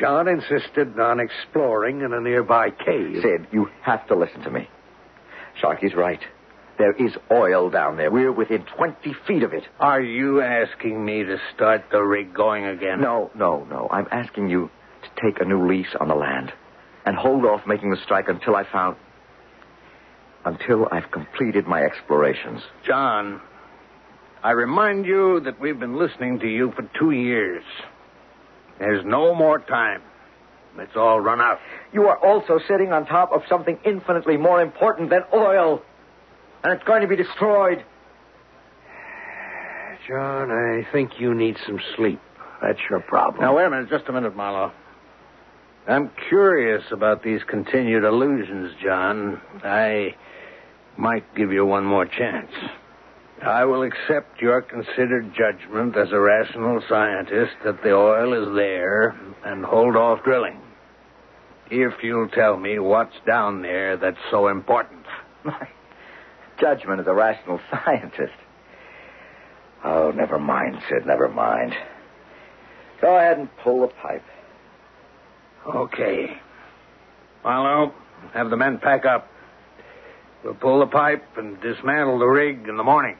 John 0.00 0.28
insisted 0.28 0.98
on 0.98 1.20
exploring 1.20 2.00
in 2.00 2.12
a 2.12 2.20
nearby 2.20 2.70
cave. 2.70 3.20
Sid, 3.22 3.48
you 3.52 3.68
have 3.82 4.06
to 4.08 4.16
listen 4.16 4.40
to 4.42 4.50
me. 4.50 4.68
Sharky's 5.62 5.94
right. 5.94 6.20
There 6.76 6.92
is 6.92 7.12
oil 7.30 7.70
down 7.70 7.96
there. 7.96 8.10
We're 8.10 8.32
within 8.32 8.64
20 8.76 9.14
feet 9.26 9.42
of 9.44 9.52
it. 9.52 9.62
Are 9.78 10.00
you 10.00 10.40
asking 10.40 11.04
me 11.04 11.22
to 11.22 11.36
start 11.54 11.84
the 11.92 12.00
rig 12.02 12.34
going 12.34 12.64
again? 12.64 13.00
No, 13.00 13.30
no, 13.34 13.64
no. 13.70 13.88
I'm 13.90 14.08
asking 14.10 14.50
you 14.50 14.70
to 15.02 15.22
take 15.22 15.40
a 15.40 15.44
new 15.44 15.68
lease 15.68 15.94
on 16.00 16.08
the 16.08 16.14
land 16.16 16.52
and 17.06 17.16
hold 17.16 17.44
off 17.44 17.60
making 17.66 17.90
the 17.90 17.98
strike 18.04 18.28
until 18.28 18.56
I 18.56 18.64
found. 18.70 18.96
until 20.44 20.86
I've 20.92 21.10
completed 21.10 21.66
my 21.66 21.80
explorations. 21.82 22.60
John, 22.86 23.40
I 24.42 24.50
remind 24.50 25.06
you 25.06 25.40
that 25.40 25.58
we've 25.58 25.78
been 25.80 25.96
listening 25.96 26.38
to 26.40 26.46
you 26.48 26.70
for 26.76 26.82
two 26.98 27.12
years. 27.12 27.64
There's 28.78 29.04
no 29.06 29.34
more 29.34 29.58
time. 29.60 30.02
It's 30.78 30.96
all 30.96 31.20
run 31.20 31.40
out. 31.40 31.60
You 31.92 32.08
are 32.08 32.18
also 32.18 32.58
sitting 32.68 32.92
on 32.92 33.06
top 33.06 33.32
of 33.32 33.42
something 33.48 33.78
infinitely 33.86 34.36
more 34.36 34.60
important 34.60 35.08
than 35.08 35.22
oil. 35.32 35.80
And 36.64 36.72
it's 36.72 36.84
going 36.84 37.02
to 37.02 37.08
be 37.08 37.16
destroyed. 37.16 37.84
John, 40.08 40.50
I 40.50 40.86
think 40.92 41.12
you 41.18 41.34
need 41.34 41.56
some 41.66 41.78
sleep. 41.96 42.20
That's 42.62 42.78
your 42.88 43.00
problem. 43.00 43.42
Now, 43.42 43.56
wait 43.56 43.66
a 43.66 43.70
minute, 43.70 43.90
just 43.90 44.08
a 44.08 44.12
minute, 44.12 44.34
Marlowe. 44.34 44.72
I'm 45.86 46.10
curious 46.28 46.82
about 46.90 47.22
these 47.22 47.40
continued 47.46 48.04
illusions, 48.04 48.72
John. 48.82 49.40
I 49.62 50.14
might 50.96 51.34
give 51.34 51.52
you 51.52 51.66
one 51.66 51.84
more 51.84 52.06
chance. 52.06 52.50
I 53.42 53.66
will 53.66 53.82
accept 53.82 54.40
your 54.40 54.62
considered 54.62 55.34
judgment 55.36 55.96
as 55.96 56.12
a 56.12 56.20
rational 56.20 56.82
scientist 56.88 57.52
that 57.64 57.82
the 57.82 57.92
oil 57.92 58.32
is 58.32 58.54
there 58.56 59.10
and 59.44 59.64
hold 59.64 59.96
off 59.96 60.24
drilling. 60.24 60.60
If 61.70 62.02
you'll 62.02 62.28
tell 62.28 62.56
me 62.56 62.78
what's 62.78 63.16
down 63.26 63.60
there 63.60 63.98
that's 63.98 64.16
so 64.30 64.48
important. 64.48 65.04
My 65.44 65.68
judgment 66.58 67.00
of 67.00 67.06
the 67.06 67.14
rational 67.14 67.60
scientist. 67.70 68.32
Oh, 69.84 70.10
never 70.14 70.38
mind, 70.38 70.78
Sid, 70.88 71.06
never 71.06 71.28
mind. 71.28 71.74
Go 73.00 73.16
ahead 73.16 73.38
and 73.38 73.48
pull 73.58 73.82
the 73.82 73.88
pipe. 73.88 74.24
Okay. 75.66 76.38
Marlowe, 77.42 77.92
have 78.32 78.48
the 78.50 78.56
men 78.56 78.78
pack 78.78 79.04
up. 79.04 79.28
We'll 80.42 80.54
pull 80.54 80.80
the 80.80 80.86
pipe 80.86 81.24
and 81.36 81.60
dismantle 81.60 82.18
the 82.18 82.26
rig 82.26 82.66
in 82.68 82.76
the 82.76 82.84
morning. 82.84 83.16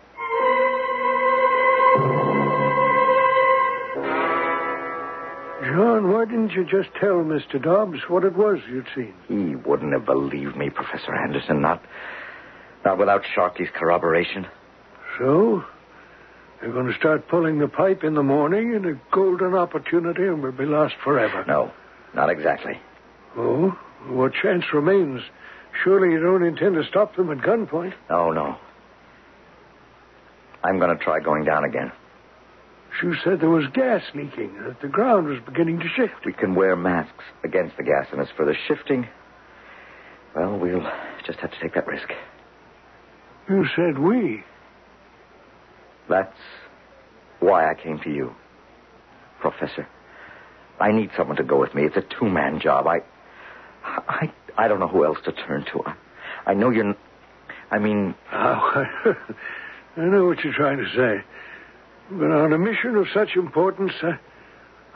John, 5.62 6.12
why 6.12 6.26
didn't 6.26 6.50
you 6.52 6.64
just 6.64 6.90
tell 7.00 7.24
Mr. 7.24 7.62
Dobbs 7.62 8.00
what 8.08 8.24
it 8.24 8.36
was 8.36 8.58
you'd 8.68 8.86
seen? 8.94 9.14
He 9.28 9.56
wouldn't 9.56 9.92
have 9.92 10.04
believed 10.04 10.56
me, 10.56 10.68
Professor 10.68 11.14
Anderson, 11.14 11.62
not 11.62 11.82
not 12.84 12.98
without 12.98 13.22
Sharky's 13.36 13.70
corroboration. 13.74 14.46
So? 15.18 15.64
They're 16.60 16.72
going 16.72 16.86
to 16.86 16.98
start 16.98 17.28
pulling 17.28 17.58
the 17.58 17.68
pipe 17.68 18.04
in 18.04 18.14
the 18.14 18.22
morning 18.22 18.74
and 18.74 18.86
a 18.86 19.00
golden 19.12 19.54
opportunity 19.54 20.22
and 20.22 20.42
we'll 20.42 20.52
be 20.52 20.64
lost 20.64 20.94
forever. 21.02 21.44
No, 21.46 21.72
not 22.14 22.30
exactly. 22.30 22.80
Oh? 23.36 23.76
What 24.08 24.32
chance 24.40 24.64
remains? 24.72 25.22
Surely 25.82 26.12
you 26.12 26.20
don't 26.20 26.44
intend 26.44 26.76
to 26.76 26.84
stop 26.84 27.16
them 27.16 27.30
at 27.30 27.38
gunpoint. 27.38 27.94
No, 28.08 28.30
no. 28.30 28.56
I'm 30.62 30.78
going 30.78 30.96
to 30.96 31.02
try 31.02 31.20
going 31.20 31.44
down 31.44 31.64
again. 31.64 31.92
You 33.02 33.14
said 33.24 33.40
there 33.40 33.50
was 33.50 33.66
gas 33.74 34.02
leaking, 34.14 34.54
that 34.62 34.80
the 34.80 34.88
ground 34.88 35.26
was 35.26 35.40
beginning 35.44 35.80
to 35.80 35.88
shift. 35.88 36.24
We 36.24 36.32
can 36.32 36.54
wear 36.54 36.76
masks 36.76 37.24
against 37.42 37.76
the 37.76 37.82
gas, 37.82 38.06
and 38.12 38.20
as 38.20 38.28
for 38.36 38.44
the 38.46 38.54
shifting, 38.68 39.08
well, 40.34 40.56
we'll 40.56 40.88
just 41.26 41.40
have 41.40 41.50
to 41.50 41.60
take 41.60 41.74
that 41.74 41.88
risk. 41.88 42.08
You 43.48 43.66
said 43.76 43.98
we. 43.98 44.42
That's 46.08 46.36
why 47.40 47.70
I 47.70 47.74
came 47.74 47.98
to 48.00 48.10
you, 48.10 48.34
Professor. 49.40 49.86
I 50.80 50.92
need 50.92 51.10
someone 51.16 51.36
to 51.36 51.44
go 51.44 51.58
with 51.60 51.74
me. 51.74 51.84
It's 51.84 51.96
a 51.96 52.02
two-man 52.02 52.60
job. 52.60 52.86
I, 52.86 53.02
I, 53.84 54.32
I 54.56 54.68
don't 54.68 54.80
know 54.80 54.88
who 54.88 55.04
else 55.04 55.18
to 55.24 55.32
turn 55.32 55.64
to. 55.72 55.82
I, 55.86 55.94
I 56.46 56.54
know 56.54 56.70
you're. 56.70 56.94
I 57.70 57.78
mean, 57.78 58.14
Oh, 58.32 58.84
I 59.96 60.00
know 60.00 60.26
what 60.26 60.42
you're 60.44 60.52
trying 60.52 60.78
to 60.78 60.88
say. 60.94 61.24
But 62.10 62.30
on 62.30 62.52
a 62.52 62.58
mission 62.58 62.96
of 62.96 63.06
such 63.14 63.36
importance, 63.36 63.92
I, 64.02 64.18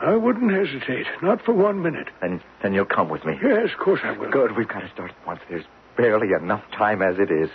I 0.00 0.16
wouldn't 0.16 0.50
hesitate. 0.52 1.06
Not 1.22 1.42
for 1.44 1.52
one 1.54 1.82
minute. 1.82 2.08
then 2.20 2.42
then 2.62 2.72
you'll 2.74 2.84
come 2.84 3.08
with 3.08 3.24
me. 3.24 3.38
Yes, 3.42 3.70
of 3.72 3.78
course 3.78 4.00
I 4.04 4.12
will. 4.12 4.30
Good. 4.30 4.56
We've 4.56 4.68
got 4.68 4.80
to 4.80 4.90
start 4.90 5.10
at 5.10 5.26
once. 5.26 5.40
There's 5.48 5.64
barely 5.96 6.28
enough 6.32 6.62
time 6.72 7.02
as 7.02 7.18
it 7.18 7.30
is. 7.30 7.48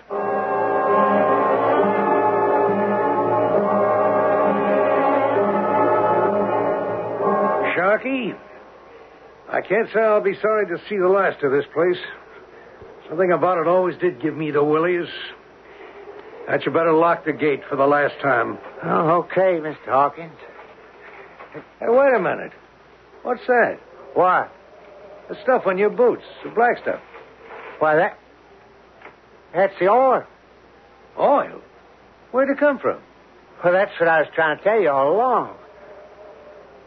I 9.50 9.62
can't 9.62 9.90
say 9.94 10.00
I'll 10.00 10.22
be 10.22 10.38
sorry 10.42 10.68
to 10.68 10.78
see 10.90 10.98
the 10.98 11.08
last 11.08 11.44
of 11.44 11.52
this 11.52 11.66
place. 11.74 11.98
Something 13.08 13.32
about 13.32 13.58
it 13.58 13.68
always 13.68 13.98
did 13.98 14.22
give 14.22 14.36
me 14.36 14.52
the 14.52 14.64
willies. 14.64 15.08
That 16.48 16.66
you 16.66 16.72
better 16.72 16.94
lock 16.94 17.26
the 17.26 17.34
gate 17.34 17.62
for 17.70 17.76
the 17.76 17.86
last 17.86 18.16
time. 18.22 18.58
Oh, 18.84 19.24
okay, 19.24 19.60
Mr. 19.62 19.86
Hawkins. 19.86 20.38
Hey, 21.54 21.86
wait 21.88 22.14
a 22.16 22.20
minute. 22.20 22.52
What's 23.22 23.46
that? 23.48 23.80
What? 24.14 24.52
The 25.30 25.36
stuff 25.44 25.64
on 25.66 25.78
your 25.78 25.90
boots, 25.90 26.24
the 26.44 26.50
black 26.50 26.80
stuff. 26.82 27.00
Why, 27.80 27.96
that. 27.96 28.18
That's 29.54 29.74
the 29.80 29.88
oil. 29.88 30.24
Oil? 31.18 31.62
Where'd 32.32 32.50
it 32.50 32.60
come 32.60 32.80
from? 32.80 33.00
Well, 33.64 33.74
that's 33.74 33.92
what 34.00 34.10
I 34.10 34.20
was 34.20 34.28
trying 34.36 34.58
to 34.58 34.64
tell 34.64 34.82
you 34.82 34.90
all 34.90 35.16
along. 35.16 35.56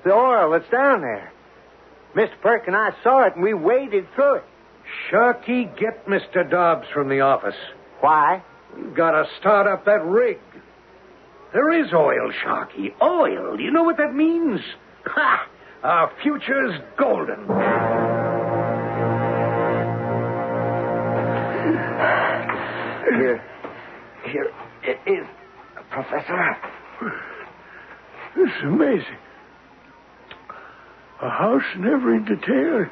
The 0.07 0.13
oil 0.13 0.53
that's 0.53 0.71
down 0.71 1.01
there. 1.01 1.33
Mr. 2.15 2.41
Perk 2.41 2.69
and 2.69 2.77
I 2.77 2.91
saw 3.03 3.27
it, 3.27 3.35
and 3.35 3.43
we 3.43 3.55
waded 3.55 4.07
through 4.15 4.37
it. 4.37 4.45
Sharky, 5.11 5.77
get 5.77 6.07
Mr. 6.07 6.49
Dobbs 6.49 6.87
from 6.95 7.09
the 7.09 7.23
office. 7.23 7.57
Why? 7.99 8.41
We've 8.77 8.95
got 8.95 9.11
to 9.11 9.27
start 9.41 9.67
up 9.67 9.85
that 9.87 10.05
rig. 10.05 10.39
There 11.53 11.73
is 11.73 11.93
oil, 11.93 12.31
Sharky. 12.45 12.93
Oil. 13.03 13.59
You 13.61 13.73
know 13.73 13.83
what 13.83 13.97
that 13.97 14.15
means? 14.15 14.61
Ha! 15.07 15.49
Our 15.83 16.13
future's 16.23 16.81
golden. 16.97 17.45
Here. 23.19 23.43
Here 24.31 24.53
it 24.85 24.99
is, 25.11 25.27
Professor. 25.91 26.57
This 28.37 28.51
is 28.51 28.63
amazing. 28.63 29.17
A 31.23 31.31
house 31.31 31.65
in 31.75 31.87
every 31.87 32.21
detail, 32.21 32.87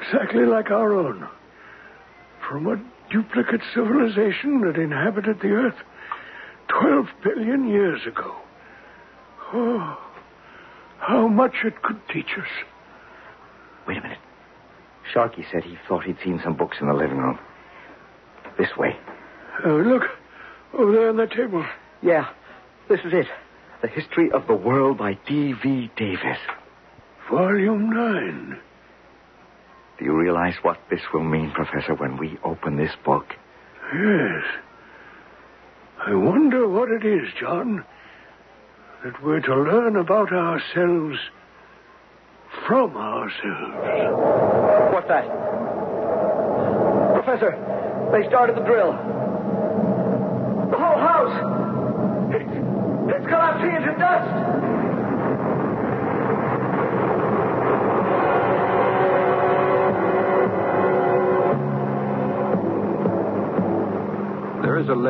exactly 0.00 0.44
like 0.44 0.70
our 0.70 0.92
own. 0.92 1.26
From 2.46 2.66
a 2.66 2.82
duplicate 3.10 3.62
civilization 3.74 4.60
that 4.62 4.76
inhabited 4.76 5.40
the 5.40 5.48
earth 5.48 5.76
12 6.68 7.06
billion 7.24 7.68
years 7.68 8.00
ago. 8.06 8.34
Oh, 9.54 9.98
how 10.98 11.28
much 11.28 11.56
it 11.64 11.82
could 11.82 12.00
teach 12.12 12.38
us. 12.38 12.48
Wait 13.86 13.98
a 13.98 14.02
minute. 14.02 14.18
Sharky 15.12 15.44
said 15.50 15.64
he 15.64 15.76
thought 15.88 16.04
he'd 16.04 16.18
seen 16.22 16.40
some 16.42 16.54
books 16.54 16.78
in 16.80 16.86
the 16.86 16.94
living 16.94 17.18
room. 17.18 17.38
This 18.58 18.76
way. 18.76 18.96
Oh, 19.64 19.76
look, 19.76 20.04
over 20.74 20.92
there 20.92 21.08
on 21.08 21.16
that 21.16 21.32
table. 21.32 21.64
Yeah, 22.02 22.28
this 22.88 23.00
is 23.00 23.12
it. 23.12 23.26
The 23.80 23.88
History 23.88 24.30
of 24.30 24.46
the 24.46 24.54
World 24.54 24.98
by 24.98 25.18
D.V. 25.26 25.90
Davis. 25.96 26.38
Volume 27.32 27.88
9. 27.88 28.58
Do 29.98 30.04
you 30.04 30.14
realize 30.14 30.52
what 30.60 30.76
this 30.90 31.00
will 31.14 31.24
mean, 31.24 31.50
Professor, 31.52 31.94
when 31.94 32.18
we 32.18 32.36
open 32.44 32.76
this 32.76 32.90
book? 33.06 33.24
Yes. 33.94 34.44
I 36.06 36.14
wonder 36.14 36.68
what 36.68 36.90
it 36.90 37.06
is, 37.06 37.30
John, 37.40 37.86
that 39.02 39.22
we're 39.22 39.40
to 39.40 39.54
learn 39.56 39.96
about 39.96 40.30
ourselves 40.30 41.16
from 42.68 42.94
ourselves. 42.98 44.92
What's 44.92 45.08
that? 45.08 45.24
Professor, 47.14 47.56
they 48.12 48.28
started 48.28 48.56
the 48.56 48.64
drill. 48.66 48.92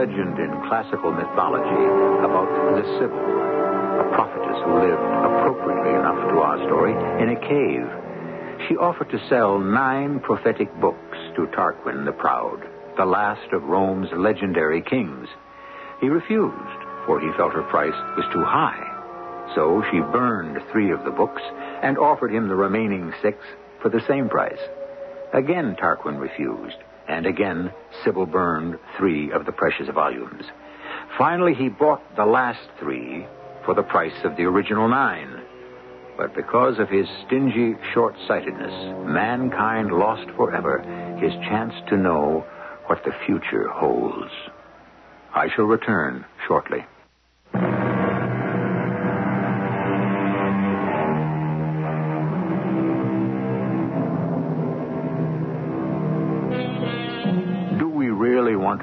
Legend 0.02 0.36
in 0.40 0.50
classical 0.66 1.12
mythology 1.12 1.86
about 2.26 2.50
the 2.74 2.82
Sibyl, 2.98 3.22
a 4.02 4.10
prophetess 4.10 4.58
who 4.66 4.74
lived 4.82 4.98
appropriately 4.98 5.94
enough 5.94 6.18
to 6.26 6.38
our 6.42 6.58
story 6.66 6.90
in 7.22 7.30
a 7.30 7.38
cave. 7.38 7.86
She 8.66 8.74
offered 8.76 9.10
to 9.10 9.28
sell 9.28 9.60
nine 9.60 10.18
prophetic 10.18 10.68
books 10.80 11.18
to 11.36 11.46
Tarquin 11.54 12.04
the 12.04 12.10
Proud, 12.10 12.66
the 12.96 13.04
last 13.04 13.46
of 13.52 13.62
Rome's 13.62 14.08
legendary 14.16 14.82
kings. 14.82 15.28
He 16.00 16.08
refused, 16.08 16.82
for 17.06 17.20
he 17.20 17.30
felt 17.36 17.52
her 17.52 17.70
price 17.70 17.94
was 18.16 18.26
too 18.32 18.42
high. 18.42 18.82
So 19.54 19.84
she 19.92 20.00
burned 20.00 20.58
three 20.72 20.90
of 20.90 21.04
the 21.04 21.12
books 21.12 21.42
and 21.80 21.96
offered 21.96 22.32
him 22.34 22.48
the 22.48 22.56
remaining 22.56 23.12
six 23.22 23.38
for 23.80 23.88
the 23.88 24.02
same 24.08 24.28
price. 24.28 24.62
Again, 25.32 25.76
Tarquin 25.80 26.18
refused, 26.18 26.78
and 27.12 27.26
again, 27.26 27.70
Sibyl 28.02 28.24
burned 28.24 28.78
three 28.96 29.30
of 29.32 29.44
the 29.44 29.52
precious 29.52 29.86
volumes. 29.94 30.44
Finally, 31.18 31.52
he 31.52 31.68
bought 31.68 32.02
the 32.16 32.24
last 32.24 32.66
three 32.80 33.26
for 33.66 33.74
the 33.74 33.82
price 33.82 34.24
of 34.24 34.34
the 34.38 34.44
original 34.44 34.88
nine. 34.88 35.42
But 36.16 36.34
because 36.34 36.78
of 36.78 36.88
his 36.88 37.06
stingy 37.26 37.74
short 37.92 38.14
sightedness, 38.26 38.72
mankind 39.06 39.92
lost 39.92 40.30
forever 40.36 40.78
his 41.20 41.32
chance 41.50 41.74
to 41.90 41.98
know 41.98 42.46
what 42.86 43.04
the 43.04 43.12
future 43.26 43.68
holds. 43.68 44.32
I 45.34 45.48
shall 45.54 45.66
return 45.66 46.24
shortly. 46.48 46.86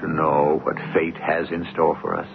To 0.01 0.07
know 0.07 0.59
what 0.63 0.75
fate 0.93 1.17
has 1.17 1.47
in 1.51 1.65
store 1.73 1.97
for 2.01 2.15
us? 2.15 2.27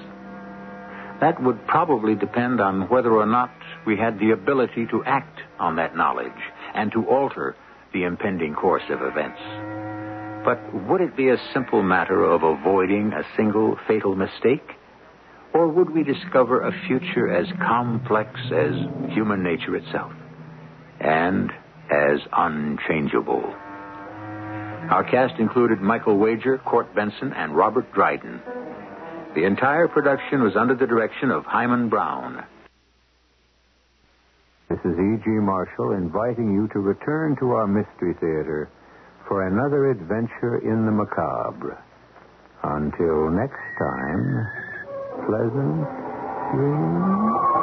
That 1.21 1.43
would 1.43 1.67
probably 1.67 2.15
depend 2.15 2.61
on 2.61 2.89
whether 2.89 3.13
or 3.13 3.27
not 3.27 3.51
we 3.87 3.97
had 3.97 4.19
the 4.19 4.33
ability 4.33 4.87
to 4.91 5.05
act 5.05 5.41
on 5.59 5.77
that 5.77 5.97
knowledge 5.97 6.33
and 6.75 6.91
to 6.93 7.07
alter 7.07 7.57
the 7.93 8.03
impending 8.03 8.55
course 8.55 8.83
of 8.91 9.01
events. 9.01 9.41
But 10.45 10.61
would 10.89 11.01
it 11.01 11.17
be 11.17 11.31
a 11.31 11.39
simple 11.55 11.83
matter 11.83 12.23
of 12.23 12.43
avoiding 12.43 13.13
a 13.13 13.23
single 13.37 13.79
fatal 13.89 14.15
mistake? 14.15 14.69
Or 15.55 15.69
would 15.69 15.91
we 15.91 16.03
discover 16.03 16.61
a 16.61 16.73
future 16.87 17.33
as 17.33 17.47
complex 17.65 18.29
as 18.53 18.75
human 19.15 19.43
nature 19.43 19.77
itself 19.77 20.13
and 21.01 21.51
as 21.91 22.21
unchangeable? 22.37 23.55
Our 24.91 25.05
cast 25.11 25.41
included 25.41 25.81
Michael 25.81 26.19
Wager, 26.19 26.59
Court 26.59 26.95
Benson, 26.95 27.33
and 27.33 27.57
Robert 27.57 27.93
Dryden. 27.93 28.41
The 29.35 29.45
entire 29.45 29.89
production 29.89 30.43
was 30.43 30.57
under 30.57 30.75
the 30.75 30.87
direction 30.87 31.31
of 31.31 31.45
Himan 31.45 31.89
Brown. 31.89 32.45
This 34.69 34.79
is 34.85 34.93
E.G. 34.93 35.25
Marshall 35.27 35.93
inviting 35.93 36.53
you 36.53 36.69
to 36.73 36.79
return 36.79 37.37
to 37.41 37.53
our 37.53 37.67
Mystery 37.67 38.15
Theater 38.21 38.69
for 39.27 39.47
another 39.47 39.91
adventure 39.91 40.59
in 40.59 40.85
the 40.87 40.93
macabre. 40.93 41.83
Until 42.63 43.31
next 43.31 43.61
time, 43.79 44.47
pleasant 45.27 45.89
dreams. 46.53 47.54